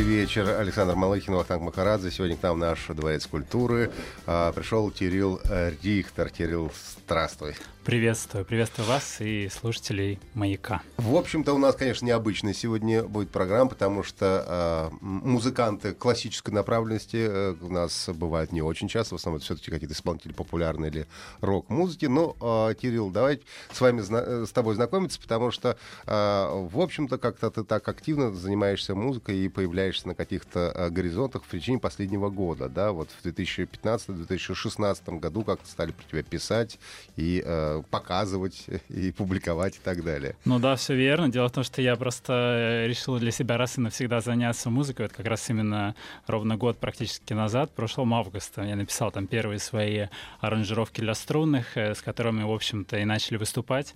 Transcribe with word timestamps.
Добрый 0.00 0.16
вечер. 0.16 0.48
Александр 0.58 0.94
Малыхин, 0.94 1.34
Вахтанг 1.34 1.60
Махарадзе. 1.60 2.10
Сегодня 2.10 2.34
к 2.34 2.42
нам 2.42 2.58
наш 2.58 2.86
дворец 2.86 3.26
культуры. 3.26 3.90
А, 4.26 4.50
пришел 4.50 4.90
Кирилл 4.90 5.38
Рихтер. 5.82 6.30
Кирилл, 6.30 6.72
здравствуй. 7.04 7.54
Приветствую, 7.84 8.44
приветствую 8.44 8.86
вас 8.86 9.16
и 9.20 9.48
слушателей 9.48 10.20
«Маяка». 10.34 10.82
В 10.98 11.16
общем-то, 11.16 11.54
у 11.54 11.58
нас, 11.58 11.74
конечно, 11.74 12.04
необычная 12.04 12.52
сегодня 12.52 13.02
будет 13.02 13.30
программа, 13.30 13.70
потому 13.70 14.02
что 14.02 14.90
э, 14.92 14.96
музыканты 15.00 15.94
классической 15.94 16.50
направленности 16.50 17.16
э, 17.16 17.54
у 17.60 17.72
нас 17.72 18.08
бывают 18.14 18.52
не 18.52 18.60
очень 18.60 18.86
часто, 18.86 19.14
в 19.14 19.18
основном 19.18 19.38
это 19.38 19.46
все-таки 19.46 19.70
какие-то 19.70 19.94
исполнители 19.94 20.32
популярной 20.32 20.88
или 20.88 21.06
рок-музыки. 21.40 22.04
Но, 22.04 22.36
э, 22.40 22.74
Кирилл, 22.74 23.10
давай 23.10 23.40
с 23.72 23.80
вами 23.80 24.02
э, 24.08 24.46
с 24.46 24.50
тобой 24.52 24.74
знакомиться, 24.74 25.18
потому 25.18 25.50
что, 25.50 25.76
э, 26.06 26.68
в 26.70 26.78
общем-то, 26.78 27.16
как-то 27.16 27.50
ты 27.50 27.64
так 27.64 27.88
активно 27.88 28.32
занимаешься 28.32 28.94
музыкой 28.94 29.38
и 29.38 29.48
появляешься 29.48 29.89
на 30.04 30.14
каких-то 30.14 30.72
э, 30.74 30.90
горизонтах 30.90 31.44
в 31.44 31.50
течение 31.50 31.80
последнего 31.80 32.30
года, 32.30 32.68
да, 32.68 32.92
вот 32.92 33.10
в 33.10 33.26
2015-2016 33.26 35.18
году 35.18 35.42
как-то 35.42 35.66
стали 35.66 35.92
про 35.92 36.04
тебя 36.04 36.22
писать 36.22 36.78
и 37.16 37.42
э, 37.44 37.82
показывать 37.90 38.66
и 38.88 39.12
публиковать 39.12 39.76
и 39.76 39.80
так 39.82 40.04
далее. 40.04 40.36
Ну 40.44 40.58
да, 40.58 40.76
все 40.76 40.94
верно. 40.94 41.28
Дело 41.28 41.48
в 41.48 41.52
том, 41.52 41.64
что 41.64 41.82
я 41.82 41.96
просто 41.96 42.32
э, 42.32 42.86
решил 42.88 43.18
для 43.18 43.30
себя 43.30 43.56
раз 43.56 43.78
и 43.78 43.80
навсегда 43.80 44.20
заняться 44.20 44.70
музыкой. 44.70 45.06
Вот 45.06 45.12
как 45.12 45.26
раз 45.26 45.48
именно 45.50 45.94
ровно 46.26 46.56
год 46.56 46.78
практически 46.78 47.32
назад, 47.32 47.74
прошлым 47.74 48.14
августом, 48.14 48.66
я 48.66 48.76
написал 48.76 49.10
там 49.10 49.26
первые 49.26 49.58
свои 49.58 50.06
аранжировки 50.40 51.00
для 51.00 51.14
струнных, 51.14 51.76
э, 51.76 51.94
с 51.94 52.02
которыми, 52.02 52.42
в 52.42 52.52
общем-то, 52.52 52.98
и 52.98 53.04
начали 53.04 53.36
выступать. 53.36 53.94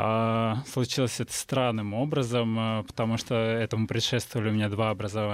А, 0.00 0.62
случилось 0.66 1.18
это 1.20 1.32
странным 1.32 1.92
образом, 1.94 2.84
потому 2.86 3.16
что 3.16 3.34
этому 3.34 3.88
предшествовали 3.88 4.50
у 4.50 4.52
меня 4.52 4.68
два 4.68 4.90
образования 4.90 5.27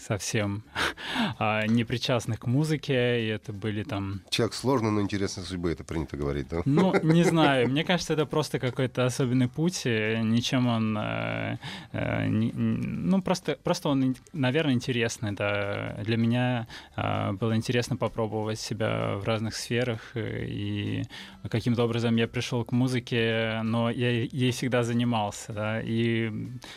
совсем 0.00 0.64
а, 1.38 1.66
не 1.66 1.84
причастных 1.84 2.40
к 2.40 2.46
музыке, 2.46 3.24
и 3.24 3.26
это 3.28 3.52
были 3.52 3.82
там... 3.82 4.22
Человек 4.30 4.54
сложно, 4.54 4.90
но 4.90 5.00
интересной 5.00 5.44
судьбы, 5.44 5.72
это 5.72 5.84
принято 5.84 6.16
говорить, 6.16 6.48
да? 6.48 6.62
Ну, 6.64 6.94
не 7.02 7.24
знаю. 7.24 7.68
Мне 7.68 7.84
кажется, 7.84 8.12
это 8.14 8.26
просто 8.26 8.58
какой-то 8.58 9.04
особенный 9.04 9.48
путь. 9.48 9.82
Ничем 9.84 10.66
он... 10.66 10.96
Э, 10.98 11.58
э, 11.92 12.26
ну, 12.28 13.22
просто, 13.22 13.58
просто 13.62 13.88
он, 13.88 14.16
наверное, 14.32 14.74
интересный. 14.74 15.32
Да. 15.32 15.96
Для 16.02 16.16
меня 16.16 16.66
э, 16.96 17.32
было 17.32 17.56
интересно 17.56 17.96
попробовать 17.96 18.60
себя 18.60 19.16
в 19.16 19.24
разных 19.24 19.54
сферах. 19.54 20.00
И 20.14 21.02
каким-то 21.48 21.84
образом 21.84 22.16
я 22.16 22.28
пришел 22.28 22.64
к 22.64 22.72
музыке, 22.72 23.60
но 23.62 23.90
я 23.90 24.10
ей 24.10 24.50
всегда 24.50 24.82
занимался. 24.82 25.52
Да. 25.52 25.80
И 25.80 26.28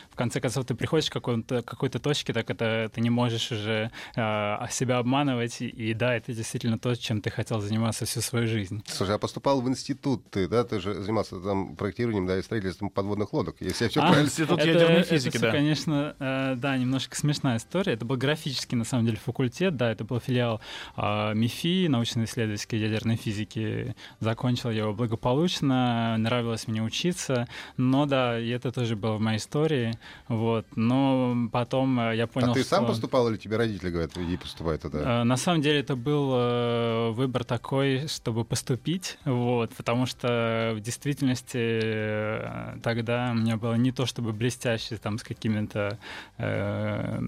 в 0.09 0.16
конце 0.16 0.39
концов 0.39 0.66
ты 0.66 0.75
приходишь 0.75 1.09
к 1.09 1.13
какой-то, 1.13 1.62
какой-то 1.62 2.00
точке, 2.00 2.33
так 2.41 2.50
это 2.50 2.90
ты 2.94 3.02
не 3.02 3.09
можешь 3.09 3.52
уже 3.52 3.91
себя 4.16 4.97
обманывать. 4.97 5.57
И 5.62 5.94
да, 5.94 6.16
это 6.16 6.34
действительно 6.34 6.79
то, 6.79 6.96
чем 6.96 7.22
ты 7.22 7.29
хотел 7.29 7.62
заниматься 7.62 8.06
всю 8.06 8.22
свою 8.22 8.47
жизнь. 8.47 8.84
Слушай, 8.88 9.12
я 9.12 9.18
поступал 9.18 9.62
в 9.62 9.69
институт 9.69 10.29
ты, 10.29 10.47
да, 10.47 10.63
ты 10.63 10.80
же 10.80 10.94
занимался 11.01 11.40
там 11.40 11.75
проектированием, 11.75 12.25
да, 12.25 12.38
и 12.38 12.41
строительством 12.41 12.90
подводных 12.90 13.34
лодок, 13.34 13.57
если 13.59 13.85
я 13.85 13.90
все 13.90 14.00
а, 14.01 14.07
правильно... 14.07 14.28
Институт 14.28 14.59
это, 14.59 14.68
ядерной 14.68 15.03
физики, 15.03 15.38
это, 15.38 15.47
да. 15.47 15.51
конечно, 15.51 16.16
э, 16.19 16.56
да, 16.56 16.78
немножко 16.78 17.16
смешная 17.16 17.57
история. 17.57 17.94
Это 17.94 18.06
был 18.06 18.18
графический, 18.18 18.78
на 18.78 18.85
самом 18.85 19.06
деле, 19.06 19.18
факультет, 19.18 19.75
да, 19.75 19.91
это 19.91 20.03
был 20.03 20.19
филиал 20.19 20.62
э, 20.97 21.34
МИФИ, 21.34 21.88
научно-исследовательской 21.88 22.80
ядерной 22.80 23.18
физики. 23.18 23.96
Закончил 24.19 24.72
я 24.72 24.84
его 24.84 24.94
благополучно, 24.94 26.16
нравилось 26.18 26.68
мне 26.68 26.81
учиться, 26.81 27.47
но 27.78 28.06
да, 28.06 28.40
и 28.40 28.50
это 28.50 28.72
тоже 28.72 28.96
было 28.96 29.18
в 29.18 29.22
моей 29.22 29.38
истории, 29.38 29.97
вот. 30.28 30.66
Но 30.75 31.50
потом 31.51 32.00
э, 32.00 32.16
я 32.16 32.28
понял, 32.31 32.52
А 32.52 32.53
ты 32.53 32.62
что... 32.62 32.69
сам 32.69 32.86
поступал 32.86 33.30
или 33.30 33.38
тебе 33.38 33.58
родители 33.58 33.90
говорят, 33.90 34.18
иди 34.18 34.38
поступай 34.38 34.78
туда? 34.78 35.22
Э, 35.22 35.24
на 35.24 35.38
самом 35.38 35.62
деле 35.62 35.80
это 35.80 35.96
был 35.96 36.31
э, 36.34 37.12
выбор 37.12 37.44
такой, 37.44 38.08
чтобы 38.08 38.46
поступить, 38.46 39.18
вот, 39.25 39.74
потому 39.75 40.06
что 40.06 40.74
в 40.75 40.80
действительности 40.80 41.58
э, 41.58 42.78
тогда 42.84 43.31
у 43.31 43.36
меня 43.36 43.58
было 43.58 43.75
не 43.75 43.92
то 43.92 44.06
чтобы 44.06 44.34
блестяще 44.34 44.97
там 44.97 45.18
с 45.18 45.24
какими-то 45.24 45.97
э, 46.38 47.19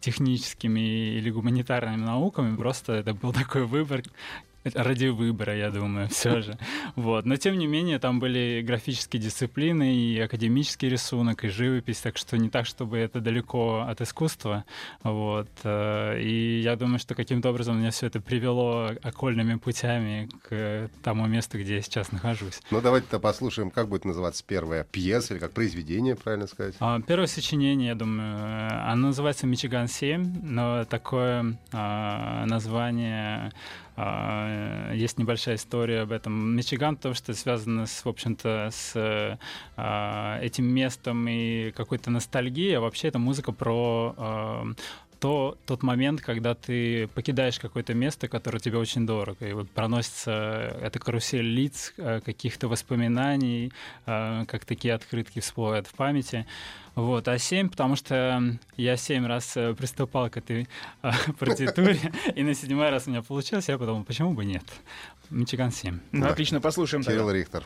техническими 0.00 1.16
или 1.16 1.30
гуманитарными 1.30 2.04
науками, 2.04 2.56
просто 2.56 2.94
это 2.94 3.14
был 3.14 3.32
такой 3.42 3.64
выбор, 3.66 4.02
ради 4.64 5.06
выбора, 5.06 5.56
я 5.56 5.70
думаю, 5.70 6.08
все 6.10 6.42
же. 6.42 6.58
Вот. 6.96 7.26
Но 7.26 7.36
тем 7.36 7.58
не 7.58 7.66
менее, 7.66 7.98
там 7.98 8.20
были 8.20 8.62
графические 8.66 9.22
дисциплины, 9.22 9.94
и 9.94 10.18
академический 10.20 10.88
рисунок, 10.88 11.44
и 11.44 11.48
живопись, 11.48 12.00
так 12.00 12.16
что 12.16 12.36
не 12.36 12.50
так, 12.50 12.66
чтобы 12.66 12.98
это 12.98 13.20
далеко 13.20 13.86
от 13.88 14.00
искусства. 14.00 14.64
Вот. 15.02 15.48
Э, 15.64 16.20
и 16.20 16.60
я 16.60 16.76
думаю, 16.76 16.98
что 16.98 17.14
каким-то 17.14 17.50
образом 17.50 17.78
меня 17.78 17.90
все 17.90 18.06
это 18.06 18.20
привело 18.20 18.90
окольными 19.02 19.56
путями 19.56 20.28
к 20.42 20.90
тому 21.02 21.26
месту, 21.26 21.58
где 21.58 21.76
я 21.76 21.82
сейчас 21.82 22.12
нахожусь. 22.12 22.60
Ну, 22.70 22.80
давайте-то 22.80 23.18
послушаем, 23.18 23.70
как 23.70 23.88
будет 23.88 24.04
называться 24.04 24.44
первая 24.46 24.84
пьеса, 24.84 25.34
или 25.34 25.40
как 25.40 25.52
произведение, 25.52 26.16
правильно 26.16 26.46
сказать? 26.46 26.74
А, 26.80 27.00
первое 27.00 27.26
сочинение, 27.26 27.88
я 27.88 27.94
думаю, 27.94 28.90
оно 28.90 29.08
называется 29.08 29.46
«Мичиган-7», 29.46 30.40
но 30.42 30.84
такое 30.84 31.58
а, 31.72 32.44
название 32.46 33.52
есть 34.94 35.18
небольшая 35.18 35.56
история 35.56 36.02
об 36.02 36.12
этом. 36.12 36.56
Мичиган, 36.56 36.96
то, 36.96 37.14
что 37.14 37.34
связано, 37.34 37.86
с, 37.86 38.04
в 38.04 38.08
общем-то, 38.08 38.68
с 38.72 39.38
а, 39.76 40.40
этим 40.40 40.66
местом 40.66 41.26
и 41.28 41.72
какой-то 41.72 42.10
ностальгией. 42.10 42.76
А 42.76 42.80
вообще 42.80 43.08
это 43.08 43.18
музыка 43.18 43.52
про 43.52 44.14
а, 44.16 44.64
то 45.20 45.56
тот 45.66 45.82
момент, 45.82 46.20
когда 46.20 46.54
ты 46.54 47.08
покидаешь 47.08 47.58
какое-то 47.58 47.94
место, 47.94 48.28
которое 48.28 48.60
тебе 48.60 48.78
очень 48.78 49.06
дорого, 49.06 49.48
и 49.48 49.52
вот 49.52 49.68
проносится 49.70 50.76
эта 50.80 50.98
карусель 50.98 51.46
лиц, 51.46 51.94
каких-то 51.96 52.68
воспоминаний, 52.68 53.72
как 54.04 54.64
такие 54.64 54.94
открытки 54.94 55.40
всплывают 55.40 55.86
в 55.86 55.94
памяти. 55.94 56.46
Вот, 56.98 57.28
а 57.28 57.38
7, 57.38 57.68
потому 57.68 57.94
что 57.94 58.42
я 58.76 58.96
7 58.96 59.24
раз 59.24 59.56
э, 59.56 59.72
приступал 59.72 60.30
к 60.30 60.36
этой 60.36 60.66
партитуре, 61.38 62.00
и 62.34 62.42
на 62.42 62.54
седьмой 62.54 62.90
раз 62.90 63.06
у 63.06 63.10
меня 63.10 63.22
получилось, 63.22 63.68
я 63.68 63.78
подумал, 63.78 64.02
почему 64.02 64.32
бы 64.32 64.44
нет? 64.44 64.64
Мичиган 65.30 65.70
7. 65.70 66.00
Ну, 66.10 66.26
отлично, 66.26 66.60
послушаем. 66.60 67.04
Кирилл 67.04 67.30
Рихтер. 67.30 67.64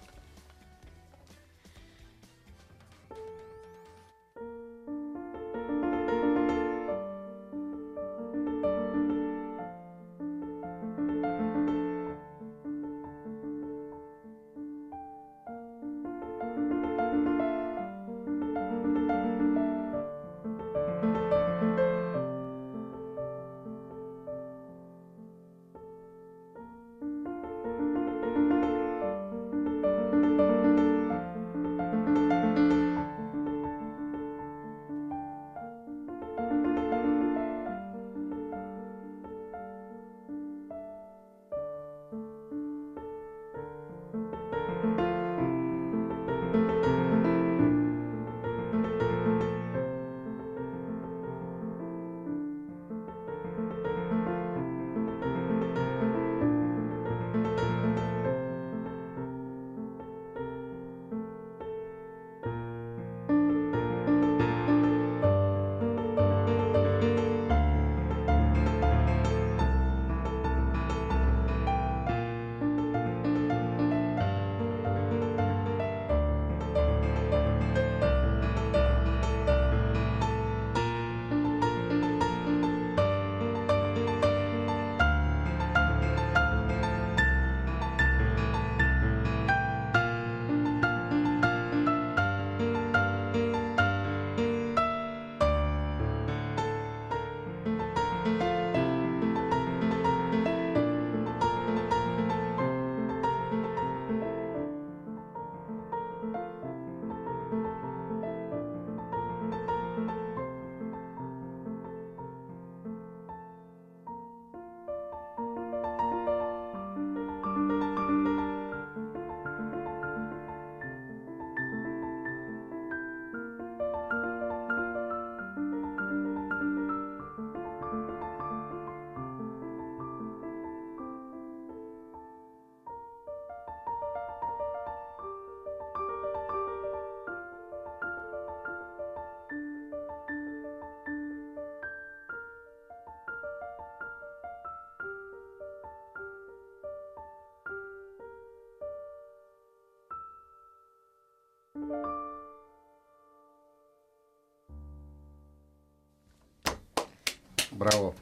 Браво. 157.82 158.14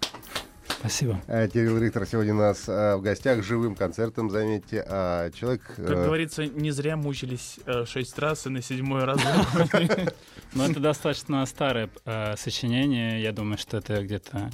Спасибо. 0.68 1.20
Э, 1.26 1.46
Кирилл 1.46 1.76
Рихтер 1.78 2.06
сегодня 2.06 2.32
у 2.32 2.38
нас 2.38 2.66
э, 2.66 2.96
в 2.96 3.02
гостях 3.02 3.44
живым 3.44 3.74
концертом, 3.74 4.30
заметьте. 4.30 4.82
А 4.88 5.30
человек... 5.32 5.62
Как 5.76 5.78
э, 5.78 6.04
говорится, 6.04 6.46
не 6.46 6.70
зря 6.70 6.96
мучились 6.96 7.58
э, 7.66 7.84
шесть 7.84 8.18
раз 8.18 8.46
и 8.46 8.48
на 8.48 8.62
седьмой 8.62 9.04
раз. 9.04 9.20
Но 10.54 10.66
это 10.66 10.80
достаточно 10.80 11.44
старое 11.44 11.90
э, 12.06 12.34
сочинение. 12.38 13.22
Я 13.22 13.32
думаю, 13.32 13.58
что 13.58 13.76
это 13.76 14.02
где-то 14.02 14.50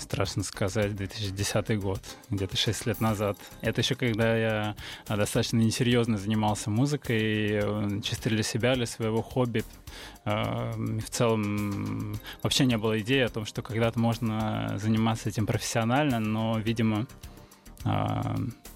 страшно 0.00 0.42
сказать, 0.42 0.94
2010 0.96 1.78
год, 1.80 2.00
где-то 2.30 2.56
6 2.56 2.86
лет 2.86 3.00
назад. 3.00 3.36
Это 3.60 3.80
еще 3.80 3.94
когда 3.94 4.36
я 4.36 4.76
э, 5.08 5.16
достаточно 5.16 5.58
несерьезно 5.58 6.16
занимался 6.16 6.70
музыкой, 6.70 7.60
э, 7.62 8.00
чисто 8.02 8.30
для 8.30 8.42
себя, 8.42 8.74
для 8.74 8.86
своего 8.86 9.22
хобби. 9.22 9.64
Э, 10.24 10.72
в 10.74 11.10
целом 11.10 12.18
вообще 12.42 12.64
не 12.64 12.78
было 12.78 12.98
идеи 13.00 13.20
о 13.20 13.28
том, 13.28 13.44
что 13.44 13.62
когда-то 13.62 13.98
можно 13.98 14.78
заниматься 14.78 15.28
этим 15.28 15.46
профессионально, 15.46 16.20
но, 16.20 16.58
видимо, 16.58 17.06
э, 17.84 17.90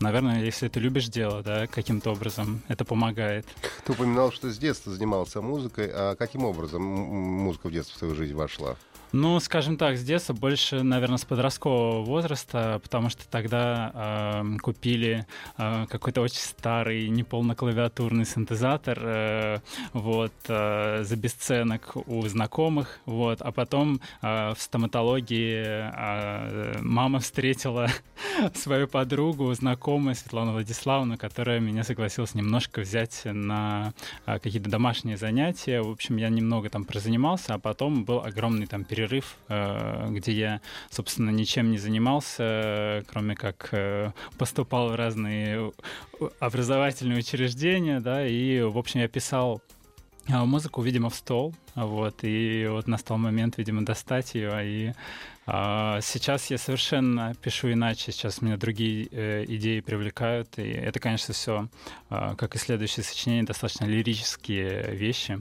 наверное, 0.01 0.45
если 0.45 0.69
ты 0.69 0.81
любишь 0.81 1.07
дело, 1.07 1.43
да, 1.43 1.67
каким-то 1.67 2.11
образом, 2.13 2.63
это 2.69 2.85
помогает. 2.85 3.47
Ты 3.85 3.93
упоминал, 3.93 4.33
что 4.33 4.51
с 4.51 4.59
детства 4.59 4.93
занимался 4.93 5.41
музыкой. 5.41 5.91
А 5.93 6.15
каким 6.15 6.45
образом 6.45 6.83
музыка 6.83 7.69
в 7.69 7.73
детство 7.73 7.97
в 7.97 7.99
твою 7.99 8.15
жизнь 8.15 8.35
вошла? 8.35 8.77
Ну, 9.17 9.39
скажем 9.39 9.77
так, 9.77 9.97
с 9.97 10.03
детства 10.03 10.33
больше, 10.33 10.83
наверное, 10.83 11.19
с 11.19 11.25
подросткового 11.25 12.03
возраста, 12.03 12.81
потому 12.83 13.11
что 13.11 13.29
тогда 13.29 13.93
э, 14.43 14.57
купили 14.61 15.25
э, 15.57 15.87
какой-то 15.89 16.21
очень 16.21 16.41
старый 16.41 17.09
неполноклавиатурный 17.11 18.25
синтезатор, 18.25 18.99
э, 19.01 19.59
вот, 19.93 20.33
э, 20.49 21.05
за 21.05 21.15
бесценок 21.17 21.97
у 22.09 22.27
знакомых, 22.27 22.99
вот, 23.07 23.41
а 23.41 23.53
потом 23.53 24.01
э, 24.21 24.53
в 24.53 24.61
стоматологии 24.61 25.63
э, 25.63 26.79
мама 26.81 27.21
встретила 27.21 27.87
свою 28.57 28.89
подругу, 28.89 29.55
знакомую 29.55 30.17
Светлану 30.17 30.55
Владиславовну, 30.55 31.17
которая 31.19 31.61
меня 31.61 31.85
согласилась 31.85 32.35
немножко 32.35 32.81
взять 32.81 33.21
на 33.27 33.95
э, 34.27 34.41
какие-то 34.41 34.69
домашние 34.69 35.17
занятия. 35.17 35.83
В 35.83 35.91
общем, 35.93 36.17
я 36.17 36.31
немного 36.31 36.69
там 36.69 36.85
прозанимался, 36.85 37.55
а 37.55 37.59
потом 37.61 38.05
был 38.05 38.19
огромный 38.19 38.67
там 38.67 38.83
перерыв, 38.83 39.04
э, 39.49 40.07
где 40.11 40.33
я, 40.33 40.61
собственно, 40.91 41.31
ничем 41.31 41.71
не 41.71 41.79
занимался, 41.79 42.43
э, 42.43 43.03
кроме 43.07 43.35
как 43.35 43.69
э, 43.73 44.13
поступал 44.39 44.91
в 44.91 44.95
разные 44.95 45.73
э, 46.21 46.29
образовательные 46.41 47.19
учреждения, 47.19 48.01
да, 48.01 48.27
и, 48.27 48.61
в 48.63 48.79
общем, 48.79 49.01
я 49.01 49.09
писал 49.09 49.63
э, 50.29 50.37
музыку, 50.37 50.83
видимо, 50.83 51.11
в 51.11 51.15
стол, 51.15 51.55
вот, 51.75 52.21
и 52.23 52.67
вот 52.69 52.87
настал 52.87 53.19
момент, 53.19 53.59
видимо, 53.59 53.85
достать 53.85 54.35
ее, 54.35 54.53
и 54.63 54.93
а, 55.47 56.01
сейчас 56.01 56.51
я 56.51 56.57
совершенно 56.57 57.35
пишу 57.35 57.71
иначе, 57.73 58.13
сейчас 58.13 58.41
меня 58.41 58.57
другие 58.57 59.09
э, 59.11 59.45
идеи 59.47 59.81
привлекают, 59.81 60.59
и 60.59 60.63
это, 60.63 61.01
конечно, 61.01 61.35
все, 61.35 61.69
как 62.09 62.55
и 62.55 62.59
следующее 62.59 63.05
сочинение, 63.05 63.45
достаточно 63.45 63.85
лирические 63.85 64.95
вещи, 64.95 65.39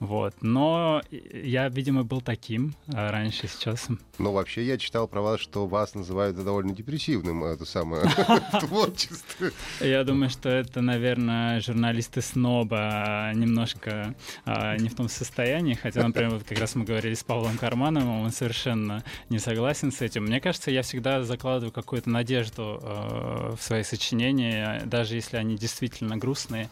вот, 0.00 0.34
но 0.40 1.02
я, 1.10 1.68
видимо, 1.68 2.04
был 2.04 2.22
таким 2.22 2.74
а, 2.88 3.12
раньше, 3.12 3.48
сейчас. 3.48 3.88
Ну, 4.16 4.32
вообще, 4.32 4.64
я 4.64 4.78
читал 4.78 5.06
про 5.06 5.20
вас, 5.20 5.40
что 5.40 5.66
вас 5.66 5.94
называют 5.94 6.42
довольно 6.42 6.72
депрессивным, 6.72 7.44
это 7.44 7.66
самое 7.66 8.04
творчество. 8.60 9.50
Я 9.78 10.02
думаю, 10.04 10.30
что 10.30 10.48
это, 10.48 10.80
наверное, 10.80 11.60
журналисты 11.60 12.22
сноба 12.22 13.30
немножко 13.34 14.14
а, 14.46 14.78
не 14.78 14.88
в 14.88 14.94
том 14.94 15.10
состоянии, 15.10 15.74
хотя, 15.74 16.02
например, 16.02 16.30
вот 16.30 16.44
как 16.44 16.58
раз 16.58 16.74
мы 16.76 16.86
говорили 16.86 17.12
с 17.12 17.22
Павлом 17.22 17.58
Кармановым, 17.58 18.22
он 18.22 18.30
совершенно 18.30 19.04
не 19.28 19.38
согласен 19.38 19.92
с 19.92 20.00
этим. 20.00 20.24
Мне 20.24 20.40
кажется, 20.40 20.70
я 20.70 20.80
всегда 20.80 21.22
закладываю 21.24 21.72
какую-то 21.72 22.08
надежду 22.08 22.80
э, 22.82 23.54
в 23.54 23.62
свои 23.62 23.82
сочинения, 23.82 24.80
даже 24.86 25.16
если 25.16 25.36
они 25.36 25.58
действительно 25.58 26.16
грустные. 26.16 26.70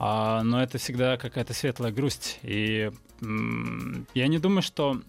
А, 0.00 0.42
но 0.44 0.62
это 0.62 0.78
всегда 0.78 1.16
какая-то 1.16 1.54
светлая 1.54 1.90
грусть. 1.90 2.38
И 2.42 2.67
я 4.14 4.28
не 4.28 4.38
думаю, 4.38 4.62
что 4.62 5.00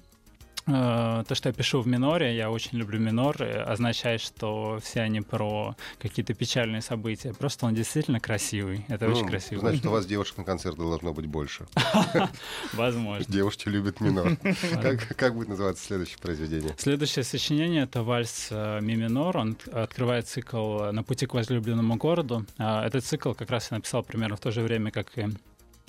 э, 0.66 1.24
то, 1.28 1.36
что 1.36 1.50
я 1.50 1.54
пишу 1.54 1.82
в 1.82 1.88
миноре, 1.88 2.36
я 2.36 2.50
очень 2.50 2.78
люблю 2.78 3.00
минор, 3.00 3.42
э, 3.42 3.62
означает, 3.62 4.22
что 4.22 4.80
все 4.84 5.02
они 5.02 5.22
про 5.22 5.76
какие-то 6.00 6.34
печальные 6.34 6.82
события. 6.82 7.34
Просто 7.34 7.66
он 7.66 7.76
действительно 7.76 8.20
красивый. 8.20 8.86
Это 8.88 9.08
Ну, 9.08 9.16
очень 9.16 9.28
красиво. 9.28 9.62
Значит, 9.62 9.86
у 9.86 9.92
вас 9.92 10.06
девушек 10.14 10.38
на 10.38 10.44
концертах 10.44 10.80
должно 10.86 11.14
быть 11.14 11.28
больше. 11.28 11.68
Возможно. 12.74 13.26
Девушки 13.28 13.70
любят 13.70 14.02
минор. 14.02 14.38
Как, 15.18 15.36
будет 15.36 15.50
называться 15.50 15.86
следующее 15.86 16.18
произведение? 16.20 16.74
Следующее 16.78 17.24
сочинение— 17.24 17.84
это 17.86 18.04
вальс 18.04 18.48
э, 18.52 18.80
ми 18.82 18.96
минор. 18.96 19.38
Он 19.38 19.58
открывает 19.72 20.28
цикл 20.28 20.92
«На 20.92 21.04
пути 21.04 21.26
к 21.26 21.34
возлюбленному 21.34 21.96
городу». 21.98 22.46
А, 22.58 22.86
Этот 22.86 23.06
цикл 23.06 23.34
как 23.34 23.50
раз 23.52 23.70
я 23.72 23.78
написал 23.78 24.04
примерно 24.04 24.36
в 24.36 24.40
то 24.40 24.52
же 24.52 24.62
время, 24.62 24.92
как 24.92 25.18
и 25.18 25.28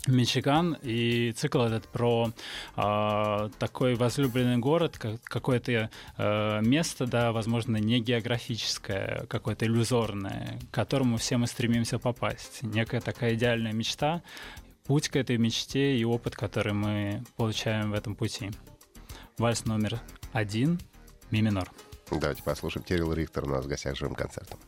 Мичиган, 0.07 0.77
и 0.83 1.33
цикл 1.33 1.61
этот 1.61 1.87
про 1.89 2.33
а, 2.75 3.51
такой 3.59 3.95
возлюбленный 3.95 4.57
город, 4.57 4.99
как, 4.99 5.23
какое-то 5.23 5.91
э, 6.17 6.61
место, 6.63 7.07
да, 7.07 7.33
возможно, 7.33 7.77
не 7.77 8.01
географическое, 8.01 9.27
какое-то 9.29 9.67
иллюзорное, 9.67 10.59
к 10.71 10.75
которому 10.75 11.19
все 11.19 11.37
мы 11.37 11.47
стремимся 11.47 11.99
попасть. 11.99 12.63
Некая 12.63 13.01
такая 13.01 13.35
идеальная 13.35 13.73
мечта, 13.73 14.23
путь 14.85 15.09
к 15.09 15.17
этой 15.17 15.37
мечте 15.37 15.97
и 15.97 16.05
опыт, 16.05 16.35
который 16.35 16.73
мы 16.73 17.23
получаем 17.37 17.91
в 17.91 17.95
этом 17.95 18.15
пути. 18.15 18.51
Вальс 19.39 19.65
номер 19.67 20.01
один, 20.33 20.81
ми 21.31 21.43
минор. 21.43 21.71
Давайте 22.11 22.43
послушаем. 22.43 22.85
Кирилл 22.85 23.13
Рихтер 23.13 23.45
у 23.45 23.49
нас 23.49 23.65
в 23.65 23.69
гостях 23.69 23.97
живым 23.97 24.15
концертом. 24.15 24.59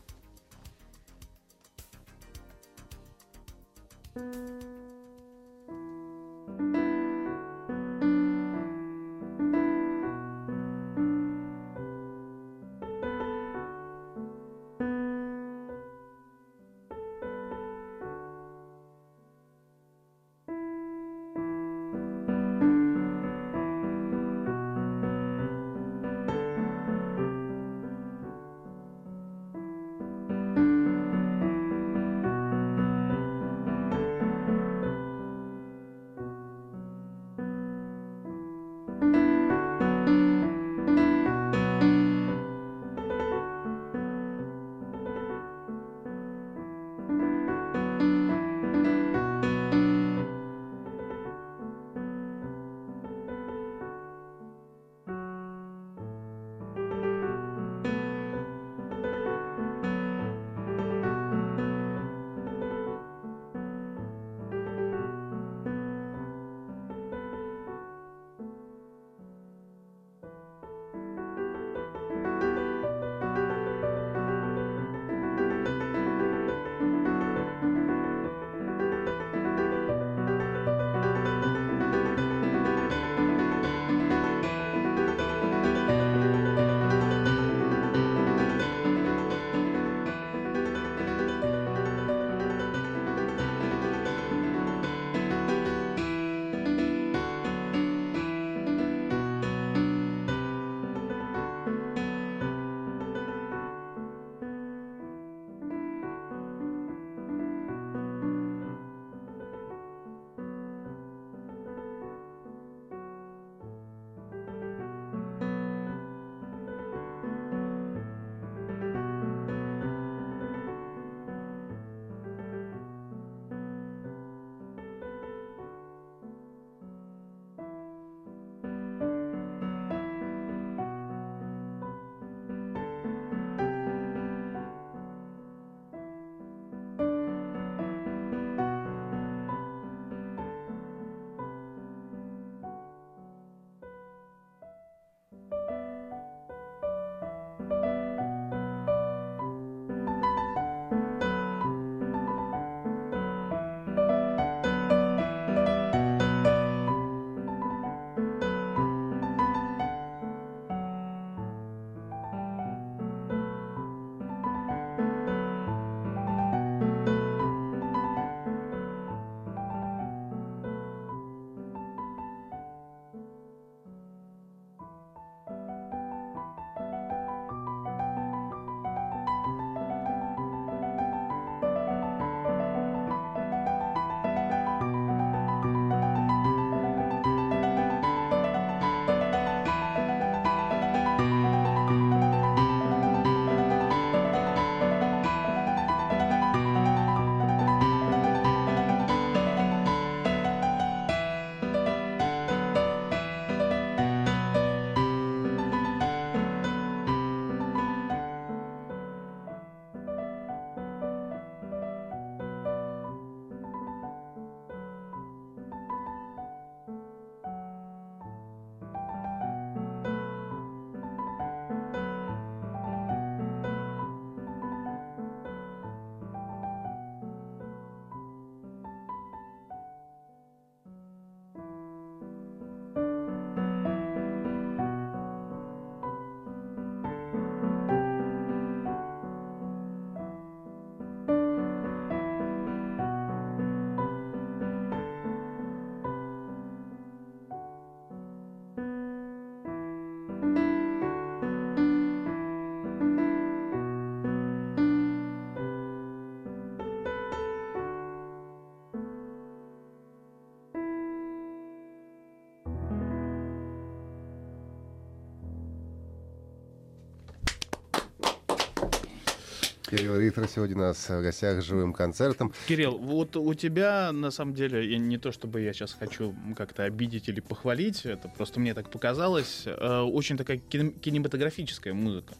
Кирилл 269.95 270.17
Рихтер 270.17 270.47
сегодня 270.47 270.75
у 270.75 270.79
нас 270.79 271.07
в 271.07 271.21
гостях 271.21 271.61
с 271.61 271.65
живым 271.65 271.93
концертом. 271.93 272.51
Кирилл, 272.67 272.97
вот 272.97 273.35
у 273.35 273.53
тебя, 273.53 274.11
на 274.11 274.31
самом 274.31 274.55
деле, 274.55 274.91
я 274.91 274.97
не 274.97 275.19
то 275.19 275.31
чтобы 275.31 275.61
я 275.61 275.71
сейчас 275.71 275.93
хочу 275.93 276.35
как-то 276.57 276.83
обидеть 276.83 277.29
или 277.29 277.41
похвалить, 277.41 278.03
это 278.05 278.27
просто 278.27 278.59
мне 278.59 278.73
так 278.73 278.89
показалось, 278.89 279.63
э, 279.67 279.99
очень 279.99 280.35
такая 280.35 280.57
кинем- 280.57 280.99
кинематографическая 280.99 281.93
музыка. 281.93 282.33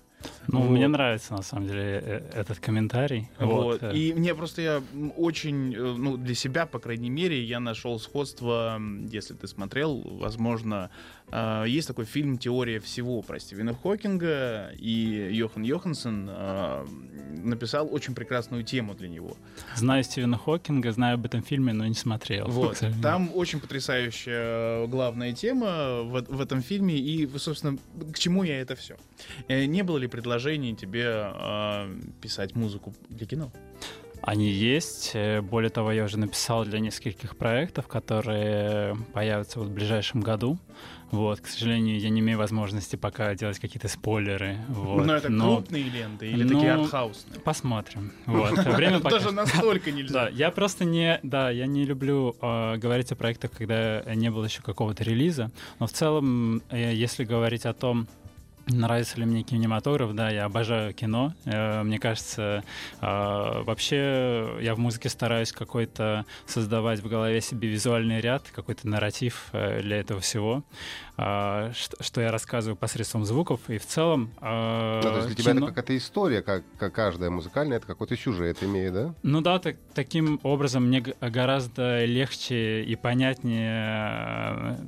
Ну, 0.48 0.60
Вот. 0.62 0.70
мне 0.72 0.88
нравится, 0.88 1.34
на 1.34 1.42
самом 1.44 1.68
деле, 1.68 1.82
э, 2.04 2.22
этот 2.34 2.60
комментарий. 2.60 3.30
Вот. 3.40 3.82
Вот. 3.82 3.84
э, 3.84 3.96
И 3.96 4.14
мне 4.14 4.36
просто 4.36 4.62
я 4.62 4.84
очень, 5.18 5.74
э, 5.74 5.80
ну, 5.98 6.18
для 6.18 6.36
себя, 6.36 6.66
по 6.66 6.80
крайней 6.80 7.10
мере, 7.10 7.42
я 7.44 7.60
нашел 7.60 8.00
сходство, 8.00 8.80
если 9.12 9.34
ты 9.34 9.48
смотрел, 9.48 10.02
возможно, 10.20 10.90
э, 11.32 11.66
есть 11.68 11.88
такой 11.88 12.06
фильм 12.06 12.38
«Теория 12.38 12.80
всего» 12.80 13.22
про 13.22 13.40
Стивена 13.40 13.74
Хокинга, 13.74 14.72
и 14.78 15.30
Йохан 15.32 15.64
Йоханссон 15.64 16.30
э, 16.30 16.86
написал 17.44 17.88
очень 17.94 18.14
прекрасную 18.16 18.64
тему 18.64 18.94
для 18.96 19.08
него. 19.10 19.36
Знаю 19.76 20.04
Стивена 20.04 20.38
Хокинга, 20.38 20.92
знаю 20.92 21.16
об 21.16 21.26
этом 21.26 21.42
фильме, 21.42 21.74
но 21.74 21.86
не 21.88 21.94
смотрел. 21.96 22.48
Вот. 22.48 22.84
Там 23.02 23.32
очень 23.34 23.60
потрясающая 23.60 24.88
главная 24.88 25.34
тема 25.34 26.02
в, 26.04 26.22
в 26.28 26.42
этом 26.42 26.62
фильме, 26.62 26.96
и, 26.98 27.28
собственно, 27.38 27.78
к 28.14 28.20
чему 28.20 28.44
я 28.44 28.60
это 28.62 28.76
все? 28.76 28.96
Не 29.48 29.84
было 29.84 29.98
ли 29.98 30.08
предложений 30.38 30.76
тебе 30.76 31.06
э, 31.08 31.96
писать 32.22 32.56
музыку 32.56 32.94
для 33.10 33.28
кино? 33.28 33.52
Они 34.22 34.50
есть. 34.50 35.12
Э, 35.14 35.42
Более 35.42 35.70
того, 35.70 35.92
я 35.92 36.06
уже 36.06 36.18
написал 36.18 36.66
для 36.66 36.80
нескольких 36.80 37.36
проектов, 37.38 37.88
которые 37.88 38.96
появятся 39.14 39.60
вот 39.60 39.68
в 39.68 39.72
ближайшем 39.74 40.22
году. 40.22 40.58
Вот, 41.12 41.42
к 41.42 41.46
сожалению, 41.48 42.00
я 42.00 42.10
не 42.10 42.22
имею 42.22 42.40
возможности 42.40 42.96
пока 42.96 43.36
делать 43.36 43.60
какие-то 43.60 43.88
спойлеры. 43.88 44.58
Вот. 44.70 45.06
Но 45.06 45.14
это 45.14 45.30
но 45.30 45.58
крупные 45.58 45.84
ленты 45.84 46.28
или 46.32 46.44
Ну, 46.44 46.50
такие 46.56 46.74
артхаусные? 46.74 47.40
Посмотрим. 47.42 48.12
Вот. 48.26 48.58
Время 48.58 49.00
пока- 49.02 49.18
Даже 49.20 49.32
настолько 49.32 49.92
Да, 49.92 49.98
нельзя. 49.98 50.30
я 50.30 50.50
просто 50.50 50.86
не, 50.86 51.20
да, 51.22 51.52
я 51.52 51.68
не 51.68 51.86
люблю 51.86 52.36
э, 52.42 52.78
говорить 52.78 53.12
о 53.12 53.16
проектах, 53.16 53.52
когда 53.52 54.02
не 54.16 54.32
было 54.32 54.46
еще 54.46 54.64
какого-то 54.64 55.04
релиза. 55.04 55.52
Но 55.80 55.86
в 55.86 55.92
целом, 55.92 56.64
э, 56.72 56.94
если 56.96 57.24
говорить 57.26 57.68
о 57.68 57.74
том, 57.74 58.08
Нравится 58.68 59.20
ли 59.20 59.26
мне 59.26 59.44
кинематограф? 59.44 60.14
Да, 60.16 60.30
я 60.30 60.46
обожаю 60.46 60.94
кино. 60.94 61.34
Э, 61.46 61.84
Мне 61.84 62.00
кажется, 62.00 62.64
э, 63.02 63.62
вообще 63.64 64.58
я 64.62 64.74
в 64.76 64.80
музыке 64.80 65.10
стараюсь 65.10 65.52
какой-то 65.52 66.26
создавать 66.46 67.02
в 67.02 67.08
голове 67.10 67.42
себе 67.42 67.68
визуальный 67.68 68.22
ряд, 68.22 68.44
какой-то 68.56 68.88
нарратив 68.88 69.50
э, 69.52 69.82
для 69.82 69.98
этого 69.98 70.20
всего, 70.22 70.64
что 71.16 72.22
я 72.22 72.32
рассказываю 72.32 72.76
посредством 72.76 73.24
звуков. 73.24 73.60
И 73.70 73.78
в 73.78 73.86
целом... 73.86 74.32
Ну, 74.42 75.02
то 75.02 75.14
есть 75.18 75.28
для 75.28 75.36
тебя 75.36 75.54
кино- 75.54 75.66
это 75.68 75.76
какая-то 75.76 75.96
история, 75.98 76.42
как, 76.42 76.64
как 76.80 76.92
каждая 76.94 77.30
музыкальная, 77.30 77.78
это 77.78 77.86
какой-то 77.86 78.18
сюжет 78.18 78.64
имеет, 78.64 78.94
да? 78.94 79.14
Ну 79.22 79.42
да, 79.42 79.60
так, 79.60 79.76
таким 79.94 80.40
образом 80.42 80.86
мне 80.88 81.02
гораздо 81.02 82.04
легче 82.06 82.84
и 82.84 82.96
понятнее 82.96 84.80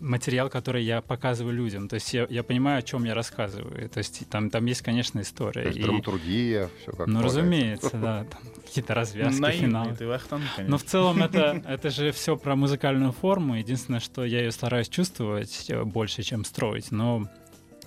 материал, 0.00 0.48
который 0.48 0.84
я 0.84 1.02
показываю 1.02 1.54
людям. 1.56 1.88
То 1.88 1.94
есть 1.94 2.12
я, 2.14 2.26
я 2.30 2.44
понимаю, 2.44 2.78
о 2.78 2.82
чем 2.82 3.02
я 3.04 3.13
рассказываю. 3.14 3.88
То 3.88 3.98
есть 3.98 4.28
там, 4.28 4.50
там 4.50 4.64
есть, 4.66 4.82
конечно, 4.82 5.20
история. 5.20 5.62
То 5.62 5.68
есть 5.68 5.78
И- 5.78 5.82
драматургия, 5.82 6.68
все 6.82 6.90
как 6.92 7.06
ну, 7.06 7.20
полагается. 7.20 7.38
разумеется, 7.38 7.90
да. 7.94 8.26
Какие-то 8.66 8.94
развязки, 8.94 9.40
Наивный 9.40 9.68
финалы. 9.68 9.96
ты, 9.96 10.06
Вахтанг, 10.06 10.42
Но 10.58 10.78
в 10.78 10.84
целом 10.84 11.22
это, 11.22 11.62
это 11.66 11.90
же 11.90 12.12
все 12.12 12.36
про 12.36 12.56
музыкальную 12.56 13.12
форму. 13.12 13.54
Единственное, 13.56 14.00
что 14.00 14.24
я 14.24 14.40
ее 14.40 14.52
стараюсь 14.52 14.88
чувствовать 14.88 15.66
э, 15.70 15.84
больше, 15.84 16.22
чем 16.22 16.44
строить. 16.44 16.90
Но 16.90 17.28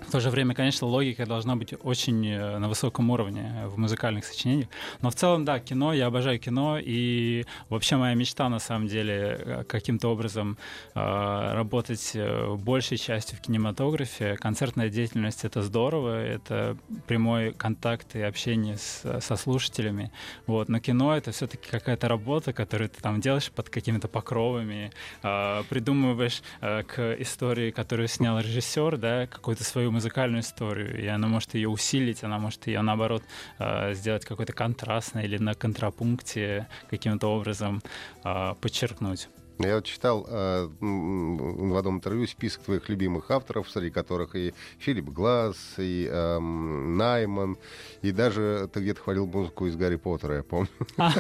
в 0.08 0.12
то 0.12 0.20
же 0.20 0.30
время, 0.30 0.54
конечно, 0.54 0.88
логика 0.88 1.26
должна 1.26 1.56
быть 1.56 1.74
очень 1.84 2.26
э, 2.28 2.58
на 2.60 2.70
высоком 2.70 3.10
уровне 3.10 3.64
в 3.66 3.78
музыкальных 3.78 4.26
сочинениях. 4.26 4.70
Но 5.02 5.10
в 5.10 5.16
целом, 5.16 5.46
да, 5.46 5.60
кино, 5.60 5.94
я 5.94 6.08
обожаю 6.08 6.40
кино. 6.40 6.78
И 6.80 7.46
вообще 7.70 7.98
моя 7.98 8.14
мечта, 8.16 8.48
на 8.50 8.60
самом 8.60 8.88
деле, 8.88 9.14
э, 9.40 9.64
каким-то 9.64 10.10
образом 10.10 10.58
э, 10.96 11.54
работать 11.54 12.12
э, 12.14 12.56
большей 12.56 12.98
частью 12.98 13.38
в 13.38 13.42
кинематографе. 13.42 14.36
Концертная 14.38 14.90
деятельность— 14.90 15.44
это 15.46 15.62
здорово. 15.62 16.24
Это 16.24 16.78
прямой 17.08 17.52
контакт 17.54 18.16
и 18.16 18.22
общение 18.22 18.78
с, 18.78 19.20
со 19.22 19.36
слушателями. 19.36 20.12
Вот. 20.46 20.70
Но 20.70 20.80
кино— 20.80 21.18
это 21.18 21.32
все-таки 21.32 21.68
какая-то 21.70 22.08
работа, 22.08 22.54
которую 22.54 22.90
ты 22.90 23.02
там 23.02 23.20
делаешь 23.20 23.52
под 23.52 23.70
какими-то 23.70 24.08
покровами, 24.08 24.92
э, 25.24 25.64
придумываешь 25.70 26.42
э, 26.62 26.84
к 26.84 27.16
истории, 27.20 27.72
которую 27.72 28.08
снял 28.08 28.40
режиссер, 28.40 28.98
да, 28.98 29.28
какую-то 29.28 29.64
свою 29.64 29.87
музыкальную 29.92 30.42
историю, 30.42 31.02
и 31.02 31.08
она 31.08 31.28
может 31.28 31.54
ее 31.54 31.70
усилить, 31.70 32.24
она 32.24 32.40
может 32.40 32.68
ее, 32.68 32.82
наоборот, 32.82 33.24
э, 33.60 33.94
сделать 33.94 34.26
какой-то 34.26 34.54
контрастной 34.54 35.26
или 35.26 35.38
на 35.38 35.54
контрапункте 35.54 36.68
каким-то 36.90 37.28
образом 37.28 37.82
э, 38.24 38.54
подчеркнуть. 38.62 39.30
Я 39.60 39.76
вот 39.76 39.86
читал 39.86 40.26
э, 40.30 40.70
в 40.80 41.78
одном 41.78 41.96
интервью 41.96 42.28
список 42.28 42.64
твоих 42.64 42.90
любимых 42.90 43.32
авторов, 43.32 43.70
среди 43.70 43.90
которых 43.90 44.36
и 44.36 44.54
Филипп 44.80 45.06
Глаз, 45.10 45.58
и 45.78 46.08
эм, 46.12 46.98
Найман, 46.98 47.58
и 48.02 48.12
даже 48.12 48.70
ты 48.72 48.82
где-то 48.82 49.02
хвалил 49.02 49.26
музыку 49.26 49.66
из 49.66 49.76
Гарри 49.76 49.96
Поттера, 49.96 50.38
я 50.38 50.44
помню. 50.44 50.70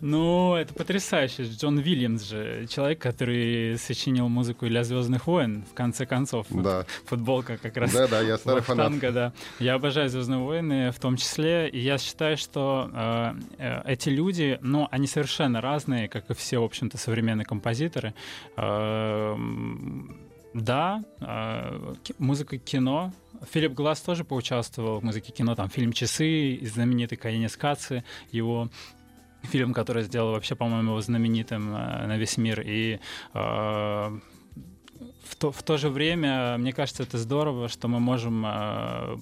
Ну, 0.00 0.54
это 0.54 0.74
потрясающе. 0.74 1.44
Джон 1.44 1.78
Уильямс 1.78 2.22
же, 2.22 2.66
человек, 2.68 3.00
который 3.00 3.78
сочинил 3.78 4.28
музыку 4.28 4.66
для 4.66 4.84
Звездных 4.84 5.26
войн, 5.26 5.64
в 5.70 5.74
конце 5.74 6.06
концов. 6.06 6.46
Да, 6.50 6.84
Футболка 7.06 7.56
как 7.56 7.76
раз 7.76 7.92
да, 7.92 8.06
да, 8.06 8.20
я 8.20 8.36
старый 8.38 8.62
фанат. 8.62 8.92
Вахтанга, 8.92 9.12
да. 9.12 9.32
Я 9.58 9.74
обожаю 9.74 10.08
Звездные 10.08 10.40
войны 10.40 10.90
в 10.92 10.98
том 10.98 11.16
числе. 11.16 11.68
И 11.68 11.78
я 11.78 11.98
считаю, 11.98 12.36
что 12.36 12.90
э, 12.92 13.34
э, 13.58 13.82
эти 13.92 14.08
люди, 14.08 14.58
ну, 14.60 14.88
они 14.90 15.06
совершенно 15.06 15.60
разные, 15.60 16.08
как 16.08 16.30
и 16.30 16.34
все, 16.34 16.58
в 16.60 16.64
общем-то, 16.64 16.98
современные 16.98 17.44
композиторы. 17.44 17.77
Э, 18.56 19.32
м, 19.34 20.16
да, 20.54 21.04
э, 21.20 21.94
музыка 22.18 22.58
кино. 22.58 23.12
Филипп 23.52 23.72
Глаз 23.72 24.00
тоже 24.00 24.24
поучаствовал 24.24 25.00
в 25.00 25.04
музыке 25.04 25.32
кино. 25.32 25.54
Там 25.54 25.68
фильм 25.68 25.92
«Часы», 25.92 26.58
знаменитый 26.62 27.18
«Конец 27.18 27.56
Кацы», 27.56 28.04
его 28.32 28.68
фильм, 29.42 29.72
который 29.72 30.02
сделал 30.02 30.32
вообще, 30.32 30.54
по-моему, 30.54 30.90
его 30.92 31.00
знаменитым 31.00 31.74
э, 31.74 32.06
на 32.06 32.16
весь 32.16 32.36
мир. 32.36 32.62
И 32.64 32.98
э, 33.34 34.18
в 35.28 35.36
то, 35.36 35.52
в 35.52 35.62
то 35.62 35.76
же 35.76 35.90
время, 35.90 36.56
мне 36.58 36.72
кажется, 36.72 37.02
это 37.02 37.18
здорово, 37.18 37.68
что 37.68 37.86
мы 37.88 38.00
можем 38.00 38.46
э, 38.46 39.16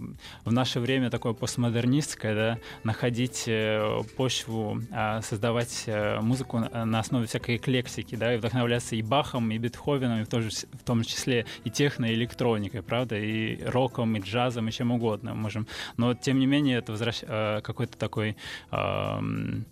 в 0.45 0.53
наше 0.53 0.79
время 0.79 1.11
такое 1.11 1.33
постмодернистское, 1.33 2.35
да, 2.35 2.59
находить 2.85 3.45
э, 3.47 4.03
почву, 4.16 4.81
э, 4.92 5.21
создавать 5.23 5.85
э, 5.87 6.21
музыку 6.21 6.59
на, 6.59 7.01
основе 7.01 7.27
всякой 7.27 7.57
эклектики, 7.57 8.14
да, 8.14 8.35
и 8.35 8.38
вдохновляться 8.38 8.95
и 8.95 9.03
Бахом, 9.03 9.51
и 9.51 9.59
Бетховеном, 9.59 10.21
и 10.21 10.25
в, 10.25 10.29
том 10.29 10.42
же, 10.42 10.51
в 10.51 10.85
том 10.85 11.03
числе 11.03 11.45
и 11.64 11.71
техно, 11.71 12.07
и 12.07 12.14
электроникой, 12.14 12.83
правда, 12.83 13.19
и 13.19 13.62
роком, 13.64 14.16
и 14.16 14.21
джазом, 14.21 14.69
и 14.69 14.73
чем 14.73 14.92
угодно 14.92 15.35
можем. 15.35 15.66
Но 15.97 16.14
тем 16.14 16.38
не 16.38 16.47
менее 16.47 16.79
это 16.79 16.92
возвращ... 16.92 17.23
э, 17.23 17.61
какой-то 17.62 17.99
такой 17.99 18.37
эм, 18.71 19.66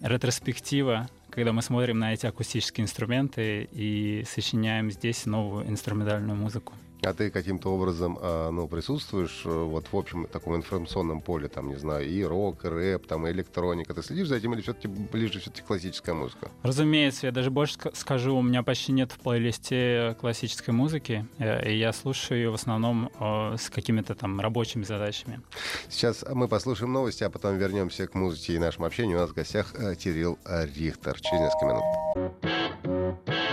ретроспектива, 0.00 1.08
когда 1.30 1.52
мы 1.52 1.62
смотрим 1.62 1.98
на 1.98 2.12
эти 2.12 2.26
акустические 2.26 2.84
инструменты 2.84 3.68
и 3.72 4.24
сочиняем 4.28 4.90
здесь 4.90 5.26
новую 5.26 5.68
инструментальную 5.68 6.36
музыку. 6.36 6.74
А 7.02 7.14
ты 7.14 7.30
каким-то 7.30 7.72
образом 7.74 8.18
а, 8.20 8.50
ну, 8.50 8.68
присутствуешь 8.68 9.42
э, 9.44 9.48
вот 9.48 9.86
в 9.90 9.96
общем 9.96 10.26
таком 10.26 10.56
информационном 10.56 11.22
поле, 11.22 11.48
там, 11.48 11.68
не 11.68 11.76
знаю, 11.76 12.06
и 12.06 12.22
рок, 12.22 12.64
и 12.64 12.68
рэп, 12.68 13.06
там, 13.06 13.26
и 13.26 13.30
электроника. 13.30 13.94
Ты 13.94 14.02
следишь 14.02 14.28
за 14.28 14.36
этим 14.36 14.52
или 14.54 14.60
все-таки 14.60 14.88
ближе 14.88 15.40
все-таки 15.40 15.62
классическая 15.62 16.12
музыка? 16.12 16.50
Разумеется, 16.62 17.26
я 17.26 17.32
даже 17.32 17.50
больше 17.50 17.76
ска- 17.78 17.94
скажу, 17.94 18.36
у 18.36 18.42
меня 18.42 18.62
почти 18.62 18.92
нет 18.92 19.12
в 19.12 19.18
плейлисте 19.18 20.16
классической 20.20 20.72
музыки, 20.72 21.26
э, 21.38 21.70
и 21.70 21.78
я 21.78 21.92
слушаю 21.92 22.38
ее 22.38 22.50
в 22.50 22.54
основном 22.54 23.10
э, 23.18 23.56
с 23.58 23.70
какими-то 23.70 24.14
там 24.14 24.38
рабочими 24.40 24.84
задачами. 24.84 25.40
Сейчас 25.88 26.24
мы 26.30 26.48
послушаем 26.48 26.92
новости, 26.92 27.24
а 27.24 27.30
потом 27.30 27.56
вернемся 27.56 28.06
к 28.06 28.14
музыке 28.14 28.54
и 28.54 28.58
нашему 28.58 28.86
общению. 28.86 29.16
У 29.16 29.20
нас 29.20 29.30
в 29.30 29.34
гостях 29.34 29.72
Кирилл 29.96 30.38
Рихтер. 30.44 31.18
Через 31.20 31.40
несколько 31.40 31.66
минут. 31.66 33.49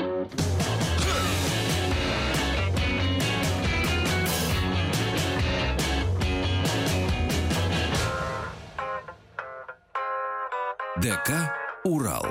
ДК 11.02 11.52
«Урал». 11.84 12.26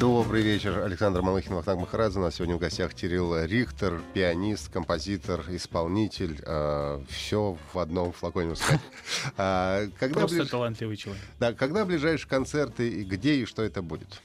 Добрый 0.00 0.42
вечер, 0.42 0.78
Александр 0.82 1.22
Малыхин, 1.22 1.54
Вахтанг 1.54 1.80
Махарадзе. 1.80 2.18
У 2.18 2.22
нас 2.22 2.34
сегодня 2.36 2.56
в 2.56 2.58
гостях 2.58 2.94
Кирилл 2.94 3.44
Рихтер, 3.44 4.00
пианист, 4.12 4.72
композитор, 4.72 5.42
исполнитель. 5.48 6.36
все 7.08 7.56
в 7.72 7.78
одном 7.78 8.12
флаконе, 8.12 8.48
можно 8.48 8.64
сказать. 8.64 8.80
А, 9.36 9.86
когда, 9.98 10.20
Просто 10.20 10.42
ближ- 10.42 10.48
талантливый 10.48 10.96
человек. 10.96 11.22
да, 11.38 11.52
когда 11.52 11.84
ближайшие 11.84 12.28
концерты, 12.28 12.88
и 12.88 13.04
где 13.04 13.34
и 13.36 13.44
что 13.46 13.62
это 13.62 13.82
будет? 13.82 14.20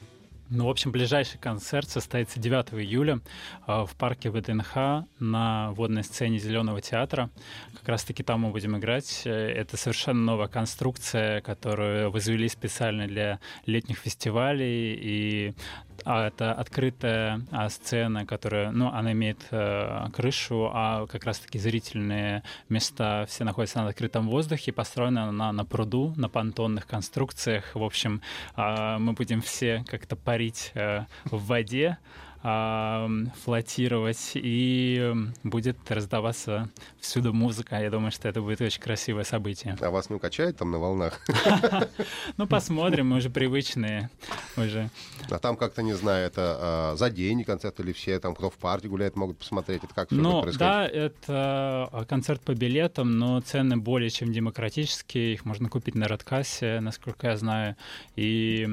Ну, 0.51 0.65
в 0.65 0.69
общем, 0.69 0.91
ближайший 0.91 1.37
концерт 1.37 1.87
состоится 1.89 2.39
9 2.39 2.73
июля 2.73 3.19
э, 3.67 3.85
в 3.85 3.95
парке 3.95 4.31
ВДНХ 4.31 5.05
на 5.19 5.71
водной 5.73 6.03
сцене 6.03 6.39
Зеленого 6.39 6.81
театра. 6.81 7.29
Как 7.77 7.87
раз-таки 7.87 8.23
там 8.23 8.41
мы 8.41 8.49
будем 8.49 8.75
играть. 8.75 9.21
Э, 9.25 9.29
это 9.31 9.77
совершенно 9.77 10.23
новая 10.23 10.47
конструкция, 10.47 11.41
которую 11.41 12.09
возвели 12.09 12.49
специально 12.49 13.05
для 13.05 13.39
летних 13.67 13.99
фестивалей. 13.99 14.97
И 14.99 15.53
а, 16.05 16.27
это 16.27 16.53
открытая 16.53 17.41
а, 17.51 17.69
сцена, 17.69 18.25
которая, 18.25 18.71
ну, 18.71 18.87
она 18.87 19.11
имеет 19.11 19.39
э, 19.51 20.07
крышу, 20.13 20.69
а 20.73 21.05
как 21.07 21.25
раз-таки 21.25 21.59
зрительные 21.59 22.43
места 22.69 23.25
все 23.27 23.43
находятся 23.43 23.81
на 23.81 23.89
открытом 23.89 24.27
воздухе, 24.27 24.71
построена 24.71 25.25
она 25.25 25.51
на 25.51 25.65
пруду, 25.65 26.13
на 26.15 26.29
понтонных 26.29 26.87
конструкциях. 26.87 27.75
В 27.75 27.83
общем, 27.83 28.21
мы 28.55 29.13
будем 29.13 29.41
все 29.41 29.83
как-то 29.87 30.15
парить 30.15 30.38
э, 30.73 31.05
в 31.25 31.45
воде, 31.45 31.97
флотировать, 32.41 34.31
и 34.35 35.13
будет 35.43 35.77
раздаваться 35.91 36.69
всюду 36.97 37.33
музыка. 37.33 37.81
Я 37.81 37.89
думаю, 37.89 38.11
что 38.11 38.29
это 38.29 38.41
будет 38.41 38.61
очень 38.61 38.81
красивое 38.81 39.25
событие. 39.25 39.75
А 39.81 39.89
вас 39.89 40.09
не 40.09 40.15
укачает 40.15 40.55
там 40.57 40.71
на 40.71 40.79
волнах? 40.79 41.19
Ну, 42.37 42.47
посмотрим, 42.47 43.07
мы 43.07 43.17
уже 43.17 43.29
привычные. 43.29 44.09
уже. 44.55 44.89
А 45.29 45.39
там 45.39 45.57
как-то, 45.57 45.81
не 45.81 45.93
знаю, 45.93 46.27
это 46.27 46.57
а, 46.59 46.95
за 46.95 47.09
день 47.09 47.43
концерт 47.43 47.79
или 47.81 47.91
все 47.91 48.19
там, 48.19 48.35
кто 48.35 48.49
в 48.49 48.55
парке 48.55 48.87
гуляет, 48.87 49.17
могут 49.17 49.37
посмотреть? 49.37 49.83
Это 49.83 49.93
как 49.93 50.11
ну? 50.11 50.45
Да, 50.57 50.87
это 50.87 51.89
а, 51.91 52.05
концерт 52.07 52.41
по 52.41 52.53
билетам, 52.53 53.17
но 53.17 53.41
цены 53.41 53.75
более 53.77 54.09
чем 54.09 54.31
демократические. 54.31 55.33
Их 55.33 55.43
можно 55.43 55.67
купить 55.67 55.95
на 55.95 56.07
Радкассе, 56.07 56.79
насколько 56.79 57.27
я 57.27 57.37
знаю. 57.37 57.75
И 58.15 58.67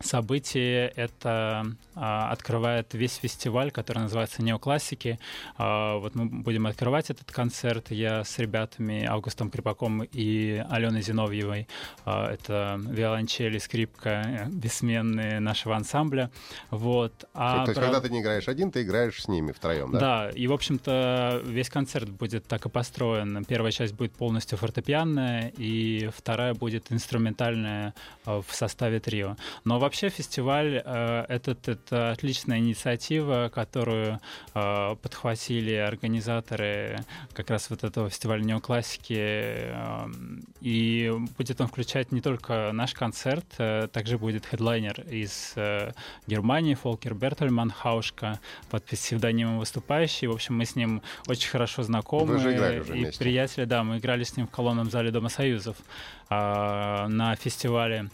событие 0.00 0.88
это 0.88 1.66
открывает 1.98 2.94
весь 2.94 3.16
фестиваль, 3.16 3.70
который 3.70 3.98
называется 3.98 4.42
«Неоклассики». 4.42 5.18
А, 5.56 5.98
вот 5.98 6.14
мы 6.14 6.26
будем 6.26 6.66
открывать 6.66 7.10
этот 7.10 7.30
концерт. 7.32 7.90
Я 7.90 8.24
с 8.24 8.38
ребятами 8.38 9.04
Августом 9.04 9.50
Крепаком 9.50 10.02
и 10.02 10.64
Аленой 10.70 11.02
Зиновьевой. 11.02 11.68
А, 12.04 12.32
это 12.32 12.80
виолончели, 12.88 13.58
скрипка, 13.58 14.08
э, 14.26 14.46
бессменные 14.48 15.40
нашего 15.40 15.76
ансамбля. 15.76 16.30
Вот. 16.70 17.24
А 17.34 17.64
То 17.64 17.70
есть, 17.70 17.80
про... 17.80 17.86
когда 17.86 18.00
ты 18.00 18.10
не 18.10 18.20
играешь 18.20 18.48
один, 18.48 18.70
ты 18.70 18.82
играешь 18.82 19.22
с 19.22 19.28
ними 19.28 19.52
втроем, 19.52 19.92
да? 19.92 19.98
Да, 19.98 20.30
и, 20.30 20.46
в 20.46 20.52
общем-то, 20.52 21.42
весь 21.44 21.70
концерт 21.70 22.08
будет 22.08 22.46
так 22.46 22.66
и 22.66 22.68
построен. 22.68 23.44
Первая 23.44 23.72
часть 23.72 23.94
будет 23.94 24.12
полностью 24.12 24.58
фортепианная, 24.58 25.52
и 25.56 26.10
вторая 26.14 26.54
будет 26.54 26.92
инструментальная 26.92 27.94
в 28.24 28.46
составе 28.50 29.00
трио. 29.00 29.36
Но 29.64 29.78
вообще 29.78 30.08
фестиваль 30.08 30.82
э, 30.84 31.24
этот, 31.28 31.68
это 31.88 32.10
отличная 32.10 32.58
инициатива, 32.58 33.50
которую 33.52 34.20
э, 34.54 34.96
подхватили 35.02 35.74
организаторы 35.74 36.98
как 37.32 37.50
раз 37.50 37.70
вот 37.70 37.84
этого 37.84 38.10
фестиваля 38.10 38.42
неоклассики. 38.42 39.16
Э, 39.18 40.06
и 40.60 41.12
будет 41.36 41.60
он 41.60 41.68
включать 41.68 42.12
не 42.12 42.20
только 42.20 42.70
наш 42.72 42.94
концерт, 42.94 43.46
э, 43.58 43.88
также 43.90 44.18
будет 44.18 44.46
хедлайнер 44.46 45.00
из 45.08 45.52
э, 45.56 45.92
Германии, 46.26 46.74
Фолкер 46.74 47.14
Бертельман 47.14 47.70
Хаушка, 47.70 48.38
под 48.70 48.84
псевдонимом 48.84 49.58
выступающий. 49.58 50.26
В 50.26 50.32
общем, 50.32 50.56
мы 50.56 50.64
с 50.64 50.76
ним 50.76 51.02
очень 51.26 51.48
хорошо 51.48 51.82
знакомы. 51.82 52.34
Вы 52.34 52.38
же 52.40 52.54
играли 52.54 52.80
уже 52.80 52.96
и 52.96 53.00
вместе. 53.00 53.18
приятели, 53.18 53.64
да, 53.64 53.82
мы 53.82 53.98
играли 53.98 54.24
с 54.24 54.36
ним 54.36 54.46
в 54.46 54.50
колонном 54.50 54.90
зале 54.90 55.10
Дома 55.10 55.28
Союзов 55.28 55.76
э, 56.28 57.06
на 57.08 57.34
фестивале 57.36 58.10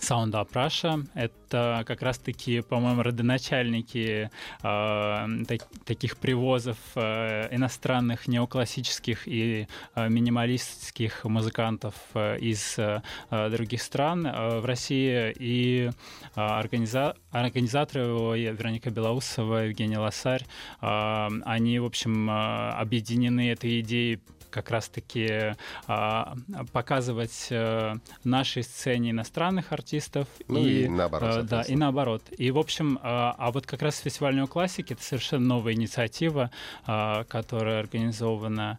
Sound 0.00 0.32
Russia. 0.52 1.06
Это 1.14 1.84
как 1.86 2.02
раз-таки, 2.02 2.60
по-моему, 2.60 3.02
родоначальники 3.02 4.30
э, 4.62 5.44
так, 5.48 5.68
таких 5.84 6.16
привозов 6.16 6.76
э, 6.94 7.54
иностранных 7.54 8.28
неоклассических 8.28 9.26
и 9.28 9.68
э, 9.94 10.08
минималистских 10.08 11.24
музыкантов 11.24 11.94
э, 12.14 12.38
из 12.38 12.78
э, 12.78 13.02
других 13.30 13.82
стран 13.82 14.26
э, 14.26 14.60
в 14.60 14.64
России. 14.64 15.34
И 15.38 15.90
э, 16.34 16.40
организа 16.40 17.14
организаторы 17.30 18.00
его, 18.04 18.34
Вероника 18.34 18.90
Белоусова, 18.90 19.66
Евгений 19.66 19.98
Лосарь, 19.98 20.44
э, 20.80 21.28
они, 21.44 21.78
в 21.78 21.84
общем, 21.84 22.30
э, 22.30 22.70
объединены 22.70 23.50
этой 23.50 23.80
идеей 23.80 24.20
как 24.54 24.70
раз-таки 24.70 25.56
а, 25.88 26.36
показывать 26.72 27.48
а, 27.50 27.96
нашей 28.22 28.62
сцене 28.62 29.10
иностранных 29.10 29.72
артистов 29.72 30.28
ну, 30.46 30.64
и, 30.64 30.84
и 30.84 30.88
наоборот. 30.88 31.36
А, 31.36 31.42
да, 31.42 31.62
и 31.62 31.74
наоборот. 31.74 32.22
И 32.38 32.52
в 32.52 32.58
общем, 32.58 33.00
а, 33.02 33.34
а 33.36 33.50
вот 33.50 33.66
как 33.66 33.82
раз 33.82 33.98
фестиваль 33.98 34.34
классики 34.46 34.92
это 34.92 35.02
совершенно 35.02 35.46
новая 35.46 35.72
инициатива, 35.72 36.52
а, 36.86 37.24
которая 37.24 37.80
организована. 37.80 38.78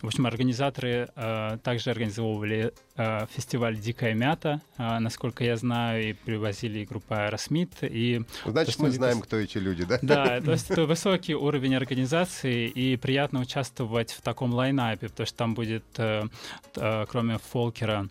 В 0.00 0.06
общем, 0.06 0.26
организаторы 0.26 1.08
а, 1.16 1.58
также 1.58 1.90
организовывали 1.90 2.72
а, 2.96 3.26
фестиваль 3.34 3.76
Дикая 3.76 4.14
мята, 4.14 4.60
а, 4.76 5.00
насколько 5.00 5.42
я 5.42 5.56
знаю, 5.56 6.10
и 6.10 6.12
привозили 6.12 6.84
группу 6.84 7.14
Аэросмит. 7.14 7.70
И 7.82 8.22
Значит, 8.44 8.78
мы 8.78 8.90
знаем, 8.90 9.20
кто 9.20 9.36
эти 9.36 9.58
люди, 9.58 9.84
да? 9.84 9.98
Да, 10.02 10.40
то 10.40 10.52
есть 10.52 10.70
это 10.70 10.86
высокий 10.86 11.34
уровень 11.34 11.74
организации, 11.74 12.68
и 12.68 12.96
приятно 12.96 13.40
участвовать 13.40 14.12
в 14.12 14.22
таком 14.22 14.54
лайнапе, 14.54 15.08
потому 15.08 15.26
что 15.26 15.36
там 15.36 15.54
будет, 15.54 15.84
э, 15.96 16.24
э, 16.76 17.06
кроме 17.08 17.38
Фолкера, 17.38 18.08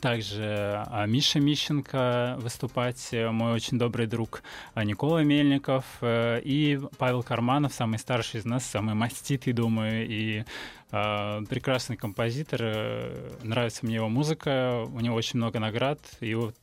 также 0.00 0.82
а, 0.88 1.06
Миша 1.06 1.38
Мищенко 1.38 2.36
выступать, 2.40 3.10
э, 3.12 3.30
мой 3.30 3.52
очень 3.52 3.78
добрый 3.78 4.08
друг 4.08 4.42
Никола 4.74 5.22
Мельников 5.22 5.84
и 6.02 6.80
Павел 6.98 7.22
Карманов, 7.22 7.72
самый 7.72 8.00
старший 8.00 8.40
из 8.40 8.44
нас, 8.44 8.66
самый 8.66 8.96
маститый, 8.96 9.52
думаю, 9.52 10.04
и 10.08 10.44
прекрасный 10.92 11.96
композитор. 11.96 12.60
Нравится 13.42 13.84
мне 13.84 13.96
его 13.96 14.08
музыка, 14.08 14.84
у 14.86 15.00
него 15.00 15.16
очень 15.16 15.38
много 15.38 15.58
наград, 15.58 15.98
и 16.20 16.34
вот 16.34 16.54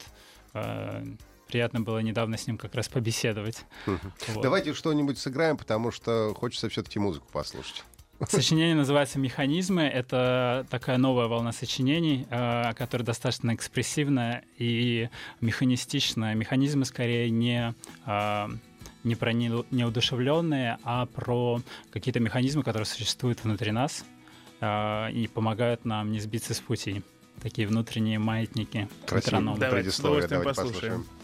приятно 1.50 1.82
было 1.82 2.00
недавно 2.00 2.38
с 2.38 2.48
ним 2.48 2.58
как 2.58 2.76
раз 2.76 2.88
побеседовать. 2.88 3.66
Вот. 3.86 4.42
Давайте 4.42 4.74
что-нибудь 4.74 5.18
сыграем, 5.18 5.58
потому 5.58 5.92
что 5.92 6.34
хочется 6.36 6.70
все-таки 6.70 7.00
музыку 7.00 7.28
послушать. 7.32 7.84
Сочинение 8.28 8.76
называется 8.76 9.18
«Механизмы». 9.18 9.84
Это 9.84 10.68
такая 10.70 10.98
новая 10.98 11.28
волна 11.28 11.54
сочинений, 11.54 12.28
э, 12.30 12.74
которая 12.74 13.06
достаточно 13.06 13.56
экспрессивная 13.56 14.44
и 14.58 15.10
механистичная. 15.40 16.36
Механизмы 16.36 16.84
скорее 16.84 17.30
не 17.30 17.74
э, 18.06 18.48
не 19.06 19.16
про 19.16 19.32
неудушевленные, 19.32 20.78
а 20.84 21.06
про 21.06 21.62
какие-то 21.92 22.20
механизмы, 22.20 22.64
которые 22.64 22.86
существуют 22.86 23.44
внутри 23.46 23.72
нас 23.72 24.04
э, 24.62 25.12
и 25.12 25.28
помогают 25.28 25.86
нам 25.86 26.12
не 26.12 26.20
сбиться 26.20 26.54
с 26.54 26.60
пути. 26.60 27.02
Такие 27.42 27.68
внутренние 27.68 28.20
маятники. 28.20 28.90
Красиво. 29.06 29.56
Давайте, 29.58 29.92
с 29.92 30.00
удовольствием 30.00 30.44
послушаем. 30.44 30.74
послушаем. 30.74 31.19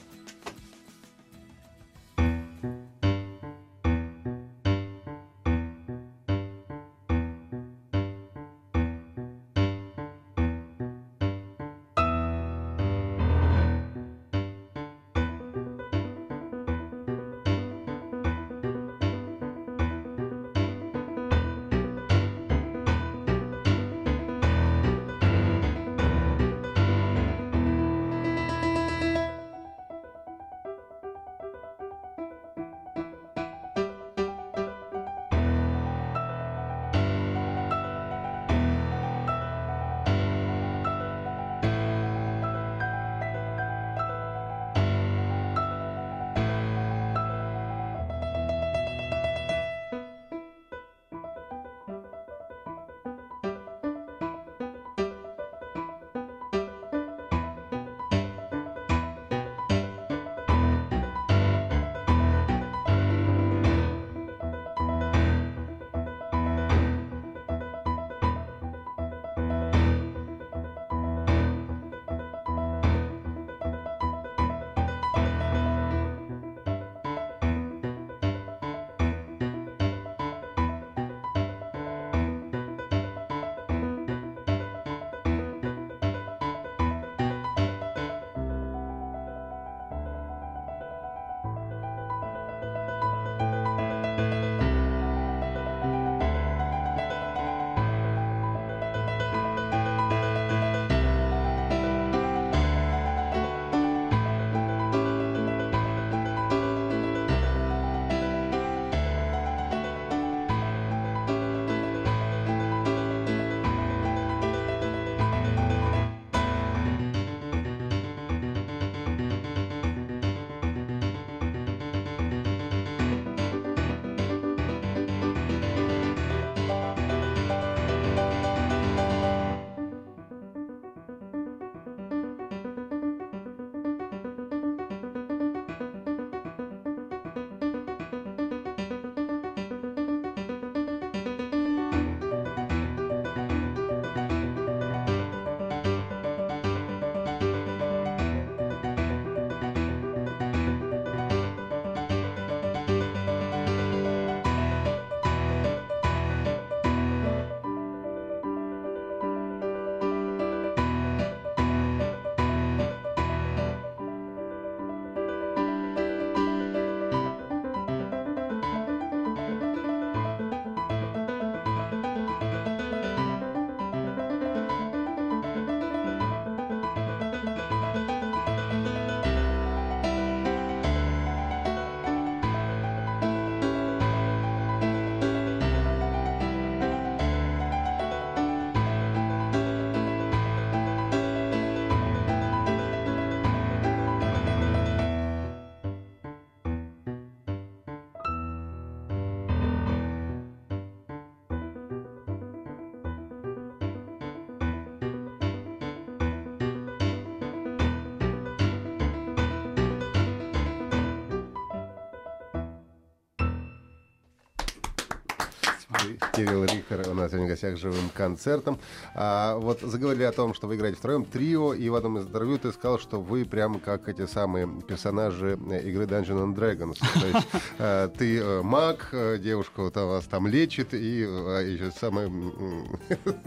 Кирилл 216.36 216.66
Рихтер 216.66 217.10
у 217.10 217.14
нас 217.14 217.32
сегодня 217.32 217.48
в 217.48 217.50
гостях 217.50 217.78
живым 217.78 218.10
концертом. 218.14 218.78
А, 219.14 219.58
вот 219.58 219.80
заговорили 219.80 220.24
о 220.24 220.34
том, 220.34 220.54
что 220.54 220.68
вы 220.68 220.76
играете 220.76 220.98
втроем 220.98 221.24
трио, 221.24 221.74
и 221.74 221.88
в 221.88 221.96
одном 221.96 222.18
из 222.18 222.26
интервью 222.26 222.58
ты 222.58 222.74
сказал, 222.74 223.00
что 223.00 223.22
вы 223.22 223.46
прям 223.46 223.80
как 223.80 224.10
эти 224.10 224.26
самые 224.26 224.68
персонажи 224.86 225.54
игры 225.54 226.04
Dungeons 226.04 226.44
and 226.44 226.56
Dragons. 226.56 227.00
То 227.00 227.26
есть 227.26 227.48
э, 227.78 228.10
ты 228.18 228.40
э, 228.40 228.62
маг, 228.64 229.10
э, 229.14 229.38
девушка 229.38 229.82
вот 229.82 229.96
вас 229.96 230.26
там 230.26 230.48
лечит, 230.48 230.94
и 230.94 231.20
еще 231.20 231.92
самое... 231.98 232.30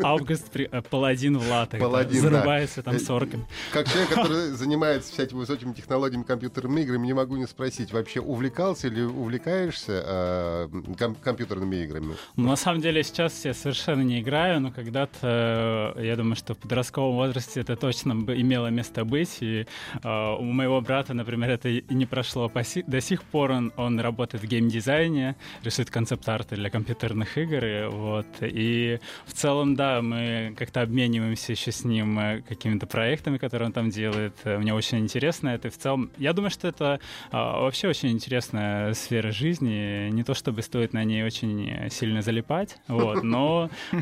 Август 0.03 0.51
паладин 0.88 1.37
в 1.37 1.51
латах. 1.51 1.81
Паладин, 1.81 2.22
Зарубается 2.22 2.83
там 2.83 2.98
с 2.98 3.11
орками. 3.11 3.46
Как 3.70 3.87
человек, 3.87 4.09
который 4.09 4.51
занимается 4.53 5.12
всякими 5.12 5.40
высокими 5.40 5.74
технологиями 5.74 6.22
компьютерными 6.22 6.81
играми, 6.81 7.07
не 7.07 7.12
могу 7.12 7.37
не 7.37 7.46
спросить, 7.46 7.92
вообще 7.92 8.20
увлекался 8.20 8.87
или 8.87 9.03
увлекаешься 9.03 10.68
компьютерными 11.22 11.77
играми? 11.77 12.16
Ну, 12.37 12.48
на 12.48 12.57
самом 12.57 12.78
деле 12.81 13.03
сейчас 13.03 13.45
я 13.45 13.55
совершенно 13.55 14.03
не 14.03 14.21
играю, 14.21 14.61
но 14.61 14.71
когда-то, 14.71 15.95
э, 15.97 16.05
я 16.05 16.17
думаю, 16.17 16.37
что 16.37 16.55
в 16.55 16.59
подростковом 16.59 17.17
возрасте 17.17 17.61
это 17.61 17.77
точно 17.77 18.12
имело 18.12 18.69
место 18.69 19.05
быть. 19.05 19.38
И 19.41 19.67
э, 20.03 20.37
у 20.38 20.43
моего 20.43 20.81
брата, 20.81 21.14
например, 21.14 21.51
это 21.51 21.69
и 21.69 21.85
не 21.95 22.07
прошло 22.07 22.51
до 22.87 23.01
сих 23.01 23.23
пор. 23.25 23.51
Он, 23.53 23.73
он 23.77 24.01
работает 24.01 24.43
в 24.43 24.47
геймдизайне, 24.47 25.37
рисует 25.62 25.91
концепт-арты 25.91 26.57
для 26.57 26.71
компьютерных 26.71 27.38
игр. 27.38 27.64
И, 27.64 27.87
вот. 27.88 28.27
и 28.41 28.99
в 29.27 29.33
целом, 29.33 29.75
да, 29.75 30.03
мы 30.03 30.55
как-то 30.57 30.83
обмениваемся 30.83 31.53
еще 31.53 31.73
с 31.73 31.85
ним 31.85 32.19
э, 32.19 32.43
какими-то 32.43 32.87
проектами, 32.87 33.38
которые 33.38 33.67
он 33.67 33.73
там 33.73 33.91
делает. 33.91 34.35
Мне 34.45 34.75
очень 34.75 34.99
интересно 34.99 35.51
это. 35.51 35.69
И 35.69 35.71
в 35.71 35.79
целом, 35.79 36.11
я 36.19 36.33
думаю, 36.33 36.51
что 36.51 36.69
это 36.69 37.01
вообще 37.31 37.88
очень 37.88 38.11
интересная 38.11 38.95
сфера 38.95 39.33
жизни. 39.33 40.11
Не 40.11 40.25
то 40.25 40.35
чтобы 40.35 40.62
стоит 40.62 40.93
на 40.93 41.05
ней 41.05 41.25
очень 41.25 41.88
сильно 41.91 42.23
залипать, 42.23 42.67
вот, 42.88 43.22
но 43.22 43.70
э, 43.92 43.98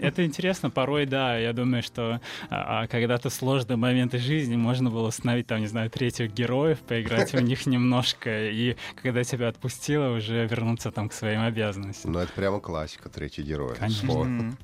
это 0.00 0.24
интересно. 0.24 0.70
Порой, 0.70 1.06
да, 1.06 1.36
я 1.38 1.52
думаю, 1.52 1.82
что 1.82 2.20
э, 2.50 2.86
когда-то 2.88 3.30
сложные 3.30 3.76
моменты 3.76 4.18
жизни 4.18 4.56
можно 4.56 4.90
было 4.90 5.08
установить, 5.08 5.46
там, 5.46 5.60
не 5.60 5.66
знаю, 5.66 5.90
третьих 5.90 6.32
героев, 6.32 6.78
поиграть 6.80 7.32
в 7.32 7.40
них 7.40 7.66
немножко, 7.66 8.50
и 8.50 8.76
когда 9.02 9.24
тебя 9.24 9.48
отпустило, 9.48 10.16
уже 10.16 10.46
вернуться 10.46 10.90
там 10.90 11.08
к 11.08 11.12
своим 11.12 11.42
обязанностям. 11.42 12.12
Ну, 12.12 12.18
это 12.18 12.32
прямо 12.32 12.60
классика, 12.60 13.08
третий 13.08 13.42
герой. 13.42 13.74
Конечно. 13.78 14.56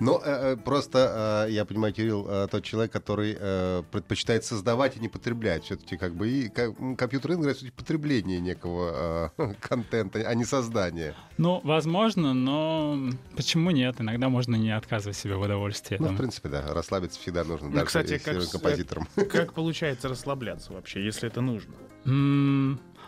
Но 0.00 0.20
э, 0.24 0.56
просто, 0.56 1.46
э, 1.48 1.52
я 1.52 1.64
понимаю, 1.64 1.92
Кирилл, 1.94 2.26
э, 2.28 2.48
тот 2.50 2.64
человек, 2.64 2.92
который 2.92 3.36
э, 3.38 3.82
предпочитает 3.90 4.44
создавать 4.44 4.96
и 4.96 5.00
не 5.00 5.08
потреблять. 5.08 5.64
Все-таки 5.64 5.96
как 5.96 6.14
бы 6.14 6.28
и 6.28 6.48
как, 6.48 6.74
компьютер 6.96 7.32
игры— 7.32 7.50
это 7.52 7.64
потребление 7.76 8.40
некого 8.40 9.32
э, 9.36 9.54
контента, 9.60 10.18
а 10.20 10.34
не 10.34 10.44
создание. 10.44 11.14
Ну, 11.36 11.60
возможно, 11.64 12.34
но 12.34 13.03
почему 13.36 13.70
нет? 13.70 14.00
Иногда 14.00 14.28
можно 14.28 14.56
не 14.56 14.70
отказывать 14.70 15.16
себе 15.16 15.36
в 15.36 15.40
удовольствии. 15.40 15.96
Ну, 15.98 16.06
там. 16.06 16.14
в 16.14 16.18
принципе, 16.18 16.48
да, 16.48 16.72
расслабиться 16.72 17.20
всегда 17.20 17.44
нужно, 17.44 17.68
ну, 17.68 17.74
даже 17.74 17.86
кстати, 17.86 18.18
как, 18.18 18.50
композитором. 18.50 19.08
Как 19.30 19.52
получается 19.54 20.08
расслабляться 20.08 20.72
вообще, 20.72 21.04
если 21.04 21.28
это 21.28 21.40
нужно? 21.40 21.74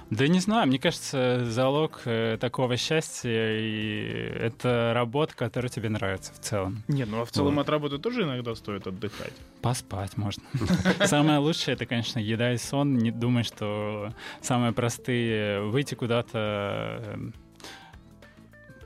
Да 0.09 0.29
не 0.29 0.39
знаю, 0.39 0.69
мне 0.69 0.79
кажется, 0.79 1.45
залог 1.47 2.03
э, 2.05 2.39
такого 2.41 2.77
счастья 2.77 3.59
и 3.59 4.31
это 4.39 4.93
работа, 4.95 5.35
которая 5.35 5.69
тебе 5.69 5.89
нравится 5.89 6.33
в 6.33 6.39
целом. 6.39 6.85
Нет, 6.87 7.09
ну 7.11 7.23
а 7.23 7.25
в 7.25 7.33
целом 7.33 7.57
вот. 7.57 7.63
от 7.63 7.69
работы 7.71 7.99
тоже 7.99 8.23
иногда 8.23 8.55
стоит 8.55 8.87
отдыхать. 8.87 9.33
Поспать 9.63 10.17
можно. 10.17 10.45
Самое 11.07 11.39
лучшее 11.39 11.75
это, 11.75 11.87
конечно, 11.87 12.21
еда 12.21 12.53
и 12.53 12.57
сон. 12.57 12.97
Не 12.97 13.11
думай, 13.11 13.43
что 13.43 14.13
самые 14.43 14.73
простые 14.73 15.63
выйти 15.63 15.97
куда-то 15.97 17.03
эм, 17.05 17.35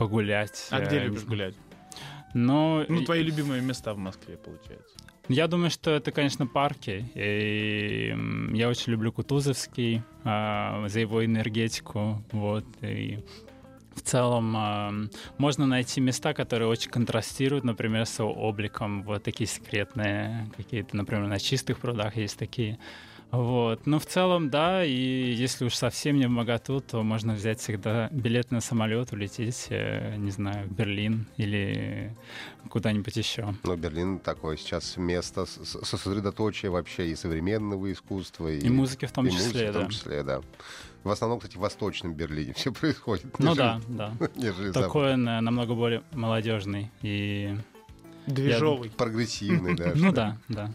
погулять. 0.00 0.66
А 0.70 0.80
где 0.80 0.98
любишь 0.98 1.24
гулять? 1.24 1.54
Но... 2.32 2.84
Ну, 2.88 3.04
твои 3.04 3.22
любимые 3.22 3.60
места 3.60 3.92
в 3.92 3.98
Москве, 3.98 4.36
получается. 4.36 4.96
Я 5.28 5.46
думаю, 5.46 5.70
что 5.70 5.90
это, 5.90 6.10
конечно, 6.10 6.46
парки. 6.46 7.04
И 7.14 8.16
я 8.54 8.68
очень 8.68 8.92
люблю 8.92 9.12
Кутузовский 9.12 10.02
а, 10.24 10.88
за 10.88 11.00
его 11.00 11.24
энергетику. 11.24 12.24
Вот. 12.32 12.64
И 12.80 13.18
в 13.94 14.00
целом 14.00 14.54
а, 14.56 14.92
можно 15.36 15.66
найти 15.66 16.00
места, 16.00 16.32
которые 16.32 16.68
очень 16.68 16.90
контрастируют, 16.90 17.64
например, 17.64 18.06
с 18.06 18.24
обликом. 18.24 19.02
Вот 19.02 19.22
такие 19.22 19.46
секретные 19.46 20.50
какие-то, 20.56 20.96
например, 20.96 21.26
на 21.26 21.38
чистых 21.38 21.78
прудах 21.78 22.16
есть 22.16 22.38
такие. 22.38 22.78
Вот. 23.30 23.86
Но 23.86 23.98
в 23.98 24.06
целом, 24.06 24.50
да, 24.50 24.84
и 24.84 25.32
если 25.32 25.64
уж 25.64 25.74
совсем 25.74 26.16
не 26.16 26.26
в 26.26 26.30
моготу, 26.30 26.80
то 26.80 27.02
можно 27.02 27.34
взять 27.34 27.60
всегда 27.60 28.08
билет 28.10 28.50
на 28.50 28.60
самолет, 28.60 29.12
улететь, 29.12 29.68
э, 29.70 30.16
не 30.16 30.30
знаю, 30.30 30.66
в 30.68 30.72
Берлин 30.72 31.26
или 31.36 32.14
куда-нибудь 32.68 33.16
еще. 33.16 33.54
Ну, 33.62 33.76
Берлин 33.76 34.18
такое 34.18 34.56
сейчас 34.56 34.96
место 34.96 35.46
сосредоточия 35.46 36.70
вообще 36.70 37.08
и 37.08 37.14
современного 37.14 37.92
искусства, 37.92 38.48
и, 38.48 38.58
и 38.60 38.68
музыки 38.68 39.06
в 39.06 39.12
том 39.12 39.26
и 39.26 39.30
числе, 39.30 39.46
музыки, 39.46 39.64
да. 39.64 39.70
в 39.70 39.74
том 39.74 39.90
числе, 39.90 40.22
да. 40.22 40.40
В 41.04 41.10
основном, 41.10 41.38
кстати, 41.38 41.56
в 41.56 41.60
Восточном 41.60 42.14
Берлине 42.14 42.52
все 42.56 42.72
происходит. 42.72 43.38
Ну 43.38 43.50
нежели, 43.50 43.58
да, 43.88 44.12
да. 44.16 44.72
Такое 44.72 45.16
намного 45.16 45.74
более 45.74 46.02
молодежный 46.12 46.90
и 47.02 47.56
Движовый. 48.26 48.90
Прогрессивный, 48.90 49.74
да. 49.74 49.92
Ну 49.94 50.12
да, 50.12 50.36
да. 50.48 50.70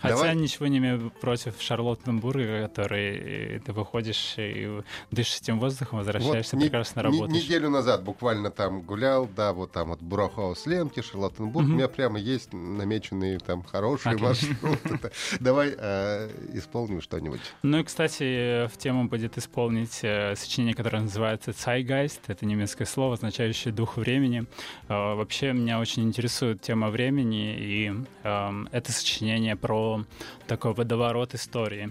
Хотя 0.00 0.34
ничего 0.34 0.66
не 0.66 0.78
имею 0.78 1.10
против 1.20 1.60
Шарлоттенбурга, 1.60 2.62
который 2.62 3.60
ты 3.60 3.72
выходишь 3.72 4.34
и 4.36 4.82
дышишь 5.10 5.40
этим 5.40 5.58
воздухом, 5.58 5.98
возвращаешься, 5.98 6.56
прекрасно 6.56 7.02
работаешь. 7.02 7.42
Неделю 7.42 7.70
назад 7.70 8.02
буквально 8.02 8.50
там 8.50 8.82
гулял, 8.82 9.28
да, 9.36 9.52
вот 9.52 9.72
там 9.72 9.88
вот 9.88 10.00
Бурахаус 10.00 10.66
Лемки, 10.66 11.02
Шарлоттенбург. 11.02 11.66
У 11.66 11.70
меня 11.70 11.88
прямо 11.88 12.18
есть 12.18 12.52
намеченные 12.52 13.38
там 13.38 13.62
хорошие 13.62 14.16
маршруты. 14.16 15.10
Давай 15.40 15.74
э, 15.76 16.30
исполним 16.54 17.00
что-нибудь. 17.00 17.40
Ну 17.62 17.78
и, 17.78 17.84
кстати, 17.84 18.66
в 18.68 18.76
тему 18.76 19.08
будет 19.08 19.38
исполнить 19.38 20.00
э, 20.02 20.34
сочинение, 20.36 20.74
которое 20.74 21.00
называется 21.02 21.50
«Zeitgeist». 21.50 22.20
Это 22.26 22.46
немецкое 22.46 22.86
слово, 22.86 23.14
означающее 23.14 23.72
«дух 23.72 23.96
времени». 23.96 24.46
Э, 24.88 25.14
вообще 25.14 25.52
меня 25.52 25.80
очень 25.80 26.04
интересует 26.04 26.60
тема 26.60 26.79
времени, 26.88 27.54
и 27.58 27.92
э, 28.22 28.50
это 28.72 28.92
сочинение 28.92 29.56
про 29.56 30.04
такой 30.46 30.72
водоворот 30.72 31.34
истории, 31.34 31.90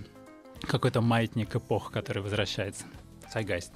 какой-то 0.62 1.02
маятник 1.02 1.56
эпох, 1.56 1.92
который 1.92 2.24
возвращается. 2.24 2.86
Сайгайст. 3.30 3.74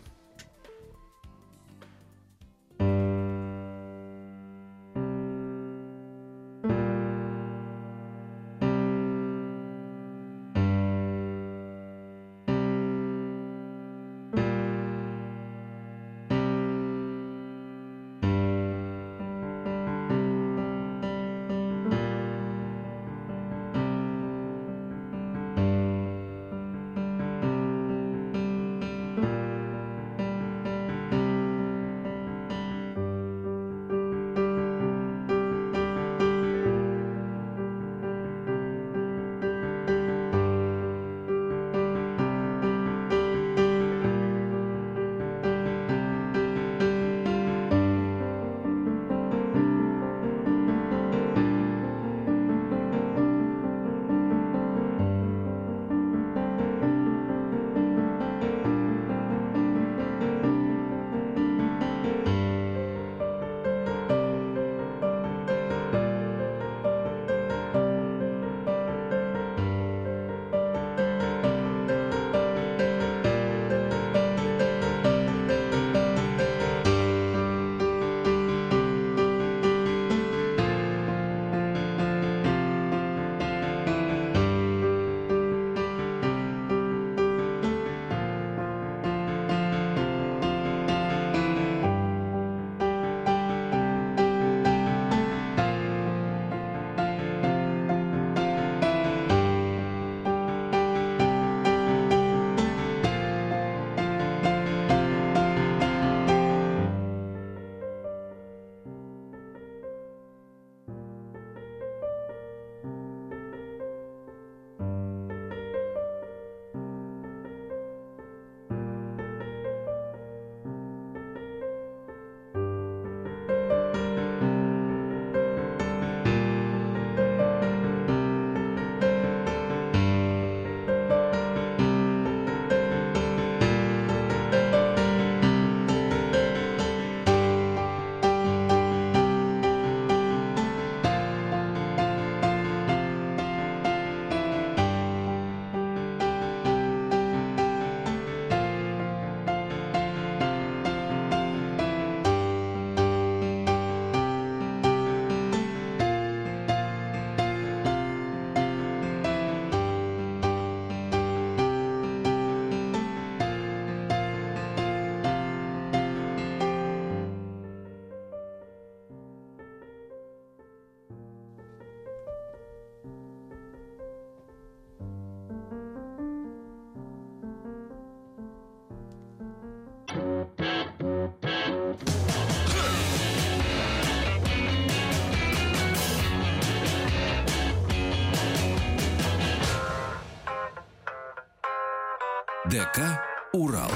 ДК 192.73 193.21
«Урал». 193.53 193.91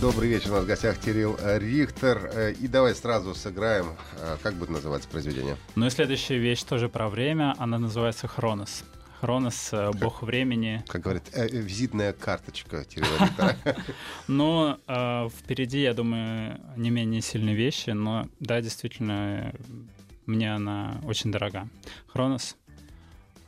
Добрый 0.00 0.28
вечер, 0.28 0.50
у 0.50 0.54
нас 0.54 0.64
в 0.64 0.66
гостях 0.66 0.98
Кирилл 0.98 1.38
Рихтер. 1.40 2.28
Э, 2.34 2.52
И 2.52 2.66
давай 2.66 2.92
сразу 2.92 3.36
сыграем, 3.36 3.96
э, 4.20 4.36
как 4.42 4.54
будет 4.54 4.70
называться 4.70 5.08
произведение? 5.08 5.56
Ну 5.76 5.86
и 5.86 5.90
следующая 5.90 6.38
вещь 6.38 6.64
тоже 6.64 6.88
про 6.88 7.08
время, 7.08 7.54
она 7.56 7.78
называется 7.78 8.26
«Хронос». 8.26 8.82
Хронос, 9.20 9.68
э, 9.70 9.92
бог 9.92 10.22
времени. 10.24 10.82
Как 10.88 11.02
говорят, 11.02 11.22
э, 11.32 11.46
э, 11.46 11.50
визитная 11.50 12.12
карточка 12.12 12.82
Кирилла 12.82 13.16
Рихтера. 13.20 13.76
Но 14.26 14.80
э, 14.88 15.28
впереди, 15.28 15.80
я 15.82 15.94
думаю, 15.94 16.60
не 16.76 16.90
менее 16.90 17.20
сильные 17.20 17.54
вещи, 17.54 17.90
но 17.90 18.26
да, 18.40 18.60
действительно, 18.60 19.52
мне 20.26 20.52
она 20.52 21.00
очень 21.04 21.30
дорога. 21.30 21.68
Хронос 22.08 22.56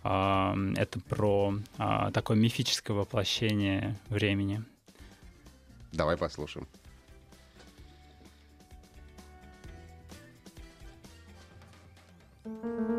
это 0.02 0.98
про 1.08 1.54
а, 1.78 2.10
такое 2.10 2.36
мифическое 2.36 2.96
воплощение 2.96 3.96
времени. 4.08 4.62
Давай 5.92 6.16
послушаем. 6.16 6.66
Thank 12.42 12.90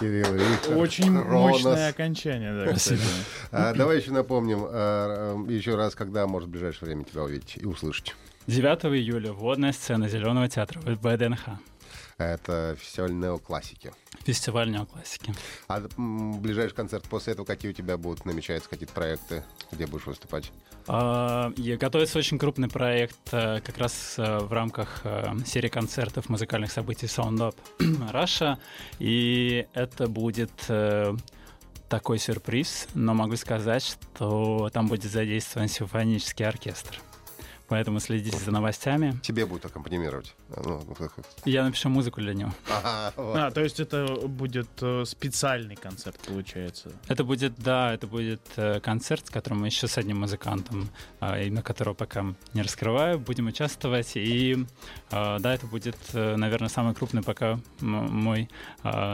Кирилл 0.00 0.34
Рихтер. 0.34 0.76
Очень 0.76 1.18
Хронос. 1.18 1.62
мощное 1.62 1.88
окончание, 1.90 2.54
да, 2.66 2.72
кстати. 2.72 3.00
А, 3.50 3.74
Давай 3.74 3.98
еще 3.98 4.12
напомним 4.12 4.64
а, 4.68 5.36
э, 5.48 5.52
еще 5.52 5.76
раз, 5.76 5.94
когда 5.94 6.26
может 6.26 6.48
в 6.48 6.52
ближайшее 6.52 6.86
время 6.88 7.04
тебя 7.04 7.22
увидеть 7.22 7.56
и 7.56 7.64
услышать. 7.64 8.14
9 8.46 8.84
июля 8.96 9.32
вводная 9.32 9.72
сцена 9.72 10.08
Зеленого 10.08 10.48
театра 10.48 10.80
в 10.80 10.94
ВДНХ. 10.94 11.58
Это 12.18 12.76
фестиваль 12.80 13.12
неоклассики. 13.14 13.92
Фестиваль 14.24 14.70
неоклассики. 14.70 15.34
А 15.68 15.82
ближайший 15.96 16.74
концерт 16.74 17.04
после 17.10 17.34
этого 17.34 17.44
какие 17.44 17.72
у 17.72 17.74
тебя 17.74 17.98
будут 17.98 18.24
намечаются 18.24 18.70
какие-то 18.70 18.94
проекты, 18.94 19.44
где 19.70 19.86
будешь 19.86 20.06
выступать? 20.06 20.50
А, 20.88 21.52
готовится 21.56 22.18
очень 22.18 22.38
крупный 22.38 22.68
проект 22.68 23.18
э, 23.32 23.60
как 23.60 23.78
раз 23.78 24.14
э, 24.18 24.38
в 24.38 24.52
рамках 24.52 25.00
э, 25.04 25.24
серии 25.44 25.68
концертов 25.68 26.28
музыкальных 26.28 26.70
событий 26.70 27.06
Sound 27.06 27.38
Up 27.38 27.56
Russia. 28.12 28.56
И 28.98 29.66
это 29.74 30.06
будет 30.06 30.52
такой 31.88 32.18
сюрприз, 32.18 32.88
но 32.94 33.14
могу 33.14 33.36
сказать, 33.36 33.84
что 33.84 34.70
там 34.72 34.88
будет 34.88 35.10
задействован 35.10 35.68
симфонический 35.68 36.44
оркестр. 36.44 37.00
Поэтому 37.68 37.98
следите 37.98 38.38
за 38.38 38.52
новостями. 38.52 39.18
Тебе 39.22 39.44
будут 39.44 39.64
аккомпанимировать. 39.64 40.34
А, 40.50 40.62
ну, 40.64 40.86
Я 41.44 41.64
напишу 41.64 41.88
музыку 41.88 42.20
для 42.20 42.32
него. 42.32 42.52
ага, 42.70 43.12
вот. 43.16 43.36
А, 43.36 43.50
то 43.50 43.60
есть 43.60 43.80
это 43.80 44.06
будет 44.28 44.68
э, 44.80 45.04
специальный 45.04 45.74
концерт, 45.74 46.16
получается. 46.26 46.92
Это 47.08 47.24
будет, 47.24 47.54
да, 47.56 47.92
это 47.92 48.06
будет 48.06 48.40
э, 48.56 48.78
концерт, 48.80 49.26
с 49.26 49.30
которым 49.30 49.60
мы 49.60 49.66
еще 49.66 49.88
с 49.88 49.98
одним 49.98 50.20
музыкантом, 50.20 50.88
э, 51.20 51.46
имя 51.46 51.60
которого 51.62 51.94
пока 51.94 52.34
не 52.54 52.62
раскрываю, 52.62 53.18
будем 53.18 53.48
участвовать. 53.48 54.12
И 54.14 54.64
э, 55.10 55.38
да, 55.40 55.54
это 55.54 55.66
будет, 55.66 55.98
наверное, 56.12 56.68
самый 56.68 56.94
крупный 56.94 57.22
пока 57.22 57.58
мой 57.80 58.48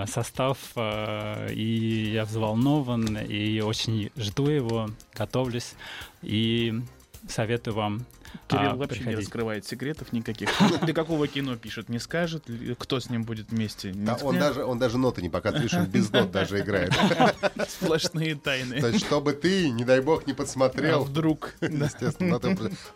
состав. 0.07 0.59
и 0.77 2.11
я 2.13 2.25
взволнован, 2.25 3.17
и 3.19 3.61
очень 3.61 4.11
жду 4.17 4.49
его, 4.49 4.91
готовлюсь. 5.15 5.75
И 6.23 6.83
советую 7.29 7.75
вам 7.75 8.07
Кирилл 8.49 8.71
а, 8.73 8.75
вообще 8.77 8.99
не 9.01 9.05
приходить. 9.05 9.27
раскрывает 9.27 9.67
секретов 9.67 10.13
никаких. 10.13 10.51
Для 10.83 10.95
какого 10.95 11.27
кино 11.29 11.57
пишет, 11.57 11.89
не 11.89 11.99
скажет, 11.99 12.45
кто 12.79 13.01
с 13.01 13.11
ним 13.11 13.25
будет 13.25 13.51
вместе. 13.51 13.93
не 13.93 14.05
Да, 14.05 14.19
он, 14.23 14.39
даже, 14.39 14.65
он 14.65 14.79
даже 14.79 14.99
ноты 14.99 15.23
не 15.23 15.29
показывает, 15.29 15.65
видишь, 15.65 15.79
он 15.79 15.87
без 15.87 16.11
нот 16.11 16.31
даже 16.31 16.61
играет. 16.61 16.93
Сплошные 17.69 18.35
То 18.35 18.41
тайны. 18.43 18.75
есть, 18.75 19.05
чтобы 19.05 19.33
ты, 19.33 19.71
не 19.71 19.85
дай 19.85 20.01
бог, 20.01 20.27
не 20.27 20.33
А 20.33 20.37
подсмотрел. 20.37 21.05
вдруг? 21.05 21.55
Да. 21.61 21.67
Естественно, 21.87 22.41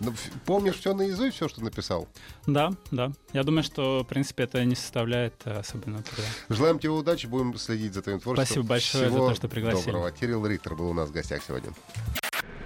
Ну, 0.00 0.14
помнишь 0.44 0.76
все 0.76 0.94
наизусть, 0.94 1.36
все, 1.36 1.48
что 1.48 1.62
написал? 1.62 2.08
Да, 2.46 2.72
да. 2.90 3.12
Я 3.32 3.42
думаю, 3.42 3.62
что, 3.62 4.02
в 4.04 4.06
принципе, 4.06 4.44
это 4.44 4.64
не 4.64 4.74
составляет 4.74 5.34
э, 5.44 5.58
особенно 5.58 6.02
труда. 6.02 6.22
Желаем 6.48 6.78
тебе 6.78 6.90
удачи, 6.90 7.26
будем 7.26 7.56
следить 7.58 7.94
за 7.94 8.02
твоим 8.02 8.20
творчеством. 8.20 8.46
Спасибо 8.46 8.66
большое 8.66 9.04
за 9.04 9.10
Всего 9.10 9.28
то, 9.28 9.34
что 9.34 9.48
пригласили. 9.48 9.86
Доброго. 9.86 10.10
Кирилл 10.12 10.46
Риттер 10.46 10.74
был 10.74 10.90
у 10.90 10.94
нас 10.94 11.08
в 11.08 11.12
гостях 11.12 11.42
сегодня. 11.46 11.72